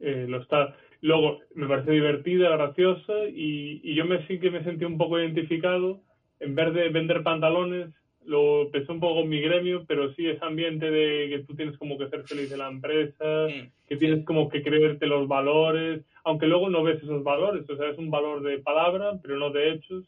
eh, 0.00 0.26
lo 0.28 0.40
está. 0.42 0.76
Luego 1.00 1.40
me 1.54 1.66
parece 1.66 1.92
divertida 1.92 2.50
graciosa 2.50 3.12
y, 3.28 3.80
y, 3.82 3.94
yo 3.94 4.04
me 4.06 4.26
sí 4.26 4.38
que 4.38 4.50
me 4.50 4.64
sentí 4.64 4.84
un 4.84 4.98
poco 4.98 5.18
identificado. 5.18 6.00
En 6.40 6.54
vez 6.54 6.72
de 6.74 6.88
vender 6.88 7.22
pantalones 7.22 7.90
lo 8.26 8.70
pensé 8.70 8.90
un 8.90 9.00
poco 9.00 9.20
en 9.20 9.28
mi 9.28 9.38
gremio 9.40 9.84
pero 9.86 10.12
sí 10.14 10.26
ese 10.26 10.42
ambiente 10.42 10.90
de 10.90 11.28
que 11.28 11.44
tú 11.46 11.54
tienes 11.54 11.76
como 11.76 11.98
que 11.98 12.08
ser 12.08 12.22
feliz 12.24 12.48
de 12.48 12.56
la 12.56 12.68
empresa 12.68 13.48
Mm. 13.48 13.70
que 13.86 13.96
tienes 13.96 14.24
como 14.24 14.48
que 14.48 14.62
creerte 14.62 15.06
los 15.06 15.28
valores 15.28 16.02
aunque 16.24 16.46
luego 16.46 16.70
no 16.70 16.82
ves 16.82 17.02
esos 17.02 17.22
valores. 17.22 17.68
O 17.68 17.76
sea 17.76 17.90
es 17.90 17.98
un 17.98 18.10
valor 18.10 18.42
de 18.42 18.58
palabra 18.58 19.18
pero 19.22 19.36
no 19.36 19.50
de 19.50 19.72
hechos. 19.72 20.04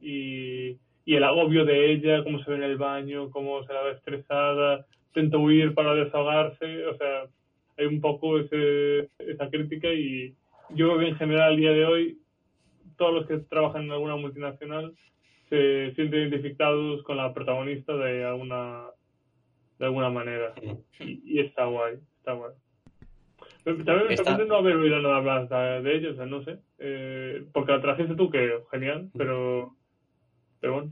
Y 0.00 0.76
y 1.04 1.16
el 1.16 1.24
agobio 1.24 1.64
de 1.64 1.92
ella, 1.92 2.22
cómo 2.24 2.42
se 2.42 2.50
ve 2.50 2.56
en 2.56 2.62
el 2.62 2.76
baño, 2.76 3.30
cómo 3.30 3.64
se 3.64 3.72
la 3.72 3.82
ve 3.82 3.92
estresada, 3.92 4.86
intenta 5.08 5.38
huir 5.38 5.74
para 5.74 5.94
desahogarse, 5.94 6.86
o 6.86 6.96
sea, 6.96 7.26
hay 7.78 7.86
un 7.86 8.00
poco 8.00 8.38
ese, 8.38 9.08
esa 9.18 9.48
crítica 9.50 9.88
y 9.88 10.34
yo 10.70 10.88
creo 10.88 10.98
que 11.00 11.08
en 11.08 11.16
general 11.16 11.50
al 11.50 11.56
día 11.56 11.72
de 11.72 11.84
hoy 11.84 12.18
todos 12.96 13.14
los 13.14 13.26
que 13.26 13.38
trabajan 13.38 13.84
en 13.84 13.92
alguna 13.92 14.16
multinacional 14.16 14.94
se 15.48 15.92
sienten 15.94 16.28
identificados 16.28 17.02
con 17.02 17.16
la 17.16 17.34
protagonista 17.34 17.94
de 17.96 18.24
alguna 18.24 18.86
de 19.78 19.86
alguna 19.86 20.10
manera. 20.10 20.54
Y, 21.00 21.20
y 21.24 21.40
está 21.40 21.64
guay, 21.64 21.96
está 22.18 22.34
guay. 22.34 22.52
También 23.64 24.08
me 24.08 24.16
sorprende 24.16 24.46
no 24.46 24.56
haber 24.56 24.76
oído 24.76 25.00
nada 25.00 25.20
más 25.20 25.48
de 25.48 25.94
ellos, 25.94 26.14
o 26.14 26.16
sea, 26.16 26.26
no 26.26 26.42
sé, 26.42 26.58
eh, 26.78 27.44
porque 27.52 27.72
la 27.72 27.80
trajiste 27.80 28.14
tú 28.16 28.28
que 28.30 28.58
genial, 28.70 29.08
pero 29.16 29.76
pero. 30.62 30.88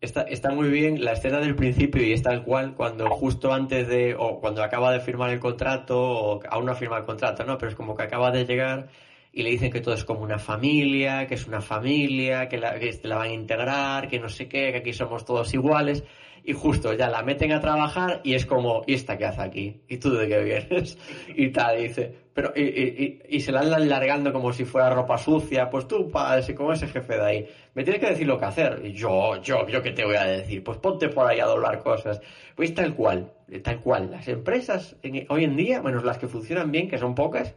Está, 0.00 0.22
está 0.22 0.50
muy 0.50 0.68
bien 0.68 1.04
la 1.04 1.12
escena 1.12 1.38
del 1.38 1.54
principio 1.54 2.02
y 2.02 2.12
es 2.12 2.22
tal 2.22 2.42
cual 2.42 2.74
cuando 2.74 3.08
justo 3.10 3.52
antes 3.52 3.86
de, 3.86 4.16
o 4.18 4.40
cuando 4.40 4.60
acaba 4.64 4.92
de 4.92 4.98
firmar 4.98 5.30
el 5.30 5.38
contrato, 5.38 5.96
o 5.96 6.40
aún 6.50 6.66
no 6.66 6.74
firma 6.74 6.98
el 6.98 7.04
contrato, 7.04 7.44
¿no? 7.44 7.56
Pero 7.56 7.70
es 7.70 7.76
como 7.76 7.96
que 7.96 8.02
acaba 8.02 8.32
de 8.32 8.44
llegar 8.44 8.88
y 9.32 9.44
le 9.44 9.50
dicen 9.50 9.70
que 9.70 9.80
todo 9.80 9.94
es 9.94 10.04
como 10.04 10.22
una 10.22 10.40
familia, 10.40 11.28
que 11.28 11.34
es 11.34 11.46
una 11.46 11.60
familia, 11.60 12.48
que 12.48 12.58
la, 12.58 12.78
que 12.80 13.00
la 13.04 13.16
van 13.16 13.30
a 13.30 13.32
integrar, 13.32 14.08
que 14.08 14.18
no 14.18 14.28
sé 14.28 14.48
qué, 14.48 14.72
que 14.72 14.78
aquí 14.78 14.92
somos 14.92 15.24
todos 15.24 15.54
iguales. 15.54 16.02
Y 16.44 16.52
justo 16.52 16.92
ya 16.92 17.08
la 17.08 17.22
meten 17.22 17.52
a 17.52 17.60
trabajar 17.60 18.20
y 18.24 18.34
es 18.34 18.46
como, 18.46 18.82
¿y 18.86 18.94
esta 18.94 19.16
qué 19.16 19.26
hace 19.26 19.42
aquí? 19.42 19.82
¿Y 19.88 19.98
tú 19.98 20.10
de 20.14 20.28
qué 20.28 20.40
vienes? 20.42 20.98
Y 21.34 21.50
tal, 21.50 21.78
y 21.78 21.84
dice, 21.84 22.14
pero 22.34 22.52
y, 22.56 23.40
se 23.40 23.52
la 23.52 23.60
andan 23.60 23.88
largando 23.88 24.32
como 24.32 24.52
si 24.52 24.64
fuera 24.64 24.90
ropa 24.90 25.18
sucia. 25.18 25.68
Pues 25.68 25.86
tú, 25.86 26.10
como 26.56 26.72
ese 26.72 26.88
jefe 26.88 27.14
de 27.14 27.24
ahí, 27.24 27.48
me 27.74 27.84
tienes 27.84 28.00
que 28.00 28.10
decir 28.10 28.26
lo 28.26 28.38
que 28.38 28.46
hacer. 28.46 28.80
Y 28.84 28.92
yo, 28.92 29.40
yo, 29.42 29.66
yo, 29.68 29.82
¿qué 29.82 29.92
te 29.92 30.04
voy 30.04 30.16
a 30.16 30.24
decir? 30.24 30.64
Pues 30.64 30.78
ponte 30.78 31.08
por 31.08 31.26
ahí 31.26 31.40
a 31.40 31.46
doblar 31.46 31.78
cosas. 31.80 32.20
Pues 32.56 32.74
tal 32.74 32.94
cual, 32.94 33.32
tal 33.62 33.80
cual. 33.80 34.10
Las 34.10 34.26
empresas 34.28 34.96
hoy 35.28 35.44
en 35.44 35.56
día, 35.56 35.82
menos 35.82 36.04
las 36.04 36.18
que 36.18 36.26
funcionan 36.26 36.70
bien, 36.70 36.88
que 36.88 36.98
son 36.98 37.14
pocas, 37.14 37.54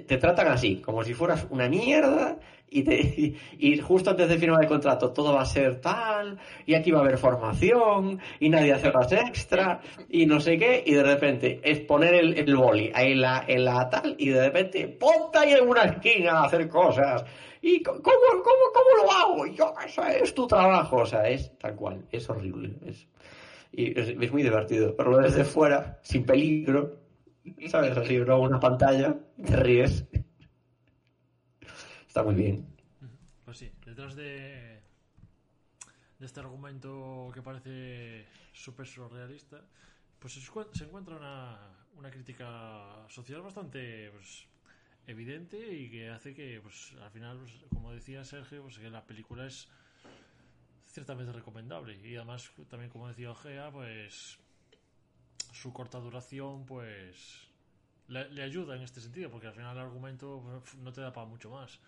te 0.00 0.18
tratan 0.18 0.48
así, 0.48 0.80
como 0.80 1.04
si 1.04 1.14
fueras 1.14 1.46
una 1.50 1.68
mierda 1.68 2.38
y, 2.68 2.82
te, 2.82 3.34
y, 3.58 3.78
justo 3.78 4.10
antes 4.10 4.28
de 4.28 4.38
firmar 4.38 4.62
el 4.62 4.68
contrato 4.68 5.12
todo 5.12 5.34
va 5.34 5.42
a 5.42 5.46
ser 5.46 5.80
tal, 5.80 6.38
y 6.64 6.74
aquí 6.74 6.90
va 6.90 7.00
a 7.00 7.02
haber 7.02 7.18
formación, 7.18 8.18
y 8.40 8.48
nadie 8.48 8.72
hace 8.72 8.88
horas 8.88 9.12
extra, 9.12 9.80
y 10.08 10.24
no 10.26 10.40
sé 10.40 10.56
qué, 10.56 10.82
y 10.86 10.94
de 10.94 11.02
repente 11.02 11.60
es 11.62 11.80
poner 11.80 12.14
el, 12.14 12.38
el 12.38 12.56
boli 12.56 12.90
ahí 12.94 13.12
en 13.12 13.20
la, 13.20 13.44
en 13.46 13.64
la 13.64 13.90
tal, 13.90 14.16
y 14.18 14.30
de 14.30 14.44
repente 14.44 14.88
ponte 14.88 15.38
ahí 15.38 15.52
en 15.52 15.68
una 15.68 15.82
esquina 15.82 16.40
a 16.40 16.44
hacer 16.44 16.68
cosas. 16.68 17.24
¿Y 17.60 17.82
cómo, 17.82 18.00
cómo, 18.02 18.42
cómo 18.42 19.04
lo 19.04 19.12
hago? 19.12 19.46
Yo, 19.46 19.74
eso 19.86 20.02
es 20.04 20.34
tu 20.34 20.46
trabajo, 20.46 20.96
o 20.96 21.06
sea, 21.06 21.28
es 21.28 21.56
tal 21.58 21.76
cual, 21.76 22.04
es 22.10 22.28
horrible. 22.28 22.72
Es, 22.86 23.06
y 23.72 23.98
es, 23.98 24.32
muy 24.32 24.42
divertido, 24.42 24.94
pero 24.96 25.16
desde 25.18 25.44
fuera, 25.44 25.98
sin 26.02 26.24
peligro, 26.24 26.98
¿sabes? 27.68 27.96
Así, 27.96 28.18
una 28.18 28.60
pantalla, 28.60 29.16
te 29.36 29.56
ríes. 29.56 30.04
Está 32.06 32.22
muy 32.22 32.34
bien. 32.34 32.66
Pues 33.44 33.58
sí, 33.58 33.70
detrás 33.84 34.14
de, 34.14 34.80
este 36.20 36.40
argumento 36.40 37.30
que 37.34 37.42
parece 37.42 38.26
súper 38.52 38.86
surrealista, 38.86 39.60
pues 40.18 40.34
se, 40.34 40.84
encuentra 40.84 41.16
una, 41.16 41.58
una 41.96 42.10
crítica 42.10 43.06
social 43.08 43.42
bastante 43.42 44.10
pues, 44.10 44.46
evidente 45.06 45.74
y 45.74 45.90
que 45.90 46.10
hace 46.10 46.34
que, 46.34 46.60
pues, 46.62 46.94
al 47.02 47.10
final, 47.10 47.38
pues, 47.38 47.52
como 47.70 47.92
decía 47.92 48.24
Sergio, 48.24 48.62
pues, 48.62 48.78
que 48.78 48.90
la 48.90 49.04
película 49.04 49.46
es 49.46 49.68
ciertamente 50.92 51.32
recomendable 51.32 51.98
y 52.06 52.16
además 52.16 52.52
también 52.68 52.90
como 52.90 53.08
decía 53.08 53.30
Ojea 53.30 53.70
pues 53.70 54.38
su 55.52 55.72
corta 55.72 55.98
duración 55.98 56.66
pues 56.66 57.48
le, 58.08 58.28
le, 58.30 58.42
ayuda 58.42 58.76
en 58.76 58.82
este 58.82 59.00
sentido 59.00 59.30
porque 59.30 59.46
al 59.46 59.54
final 59.54 59.76
el 59.76 59.82
argumento 59.82 60.42
no 60.78 60.92
te 60.92 61.00
da 61.00 61.12
para 61.12 61.26
mucho 61.26 61.50
más 61.50 61.78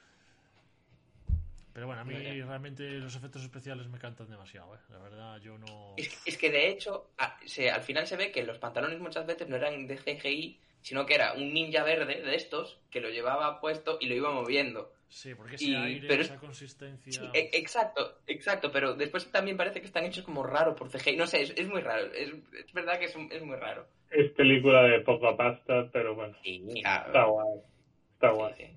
pero 1.74 1.88
bueno, 1.88 2.02
a 2.02 2.04
mí 2.04 2.14
realmente 2.14 2.88
los 2.88 3.16
efectos 3.16 3.42
especiales 3.42 3.88
me 3.88 3.98
cantan 3.98 4.30
demasiado, 4.30 4.76
¿eh? 4.76 4.78
La 4.90 4.98
verdad, 4.98 5.40
yo 5.40 5.58
no... 5.58 5.94
Es, 5.96 6.38
que 6.38 6.48
de 6.48 6.68
hecho, 6.68 7.10
al 7.18 7.82
final 7.82 8.06
se 8.06 8.16
ve 8.16 8.30
que 8.30 8.44
los 8.44 8.58
pantalones 8.58 9.00
muchas 9.00 9.26
veces 9.26 9.48
no 9.48 9.56
eran 9.56 9.88
de 9.88 9.96
CGI, 9.96 10.60
sino 10.82 11.04
que 11.04 11.16
era 11.16 11.32
un 11.32 11.52
ninja 11.52 11.82
verde 11.82 12.22
de 12.22 12.36
estos 12.36 12.78
que 12.92 13.00
lo 13.00 13.10
llevaba 13.10 13.60
puesto 13.60 13.98
y 14.00 14.06
lo 14.06 14.14
iba 14.14 14.30
moviendo. 14.30 14.92
Sí, 15.14 15.32
porque 15.36 15.54
ese 15.54 15.76
aire, 15.76 16.20
esa 16.20 16.38
consistencia... 16.38 17.30
E, 17.32 17.50
exacto, 17.52 18.18
exacto, 18.26 18.72
pero 18.72 18.94
después 18.94 19.30
también 19.30 19.56
parece 19.56 19.80
que 19.80 19.86
están 19.86 20.04
hechos 20.04 20.24
como 20.24 20.42
raro 20.42 20.74
por 20.74 20.90
CGI. 20.90 21.16
No 21.16 21.28
sé, 21.28 21.42
es, 21.42 21.68
muy 21.68 21.82
raro, 21.82 22.12
es, 22.12 22.32
verdad 22.72 22.98
que 22.98 23.04
es, 23.04 23.16
muy 23.16 23.54
raro. 23.54 23.86
Es 24.10 24.32
película 24.32 24.82
de 24.82 24.98
poca 25.02 25.36
pasta, 25.36 25.88
pero 25.92 26.16
bueno. 26.16 26.36
Está 26.42 27.26
guay. 27.26 27.60
Está 28.14 28.30
guay. 28.32 28.76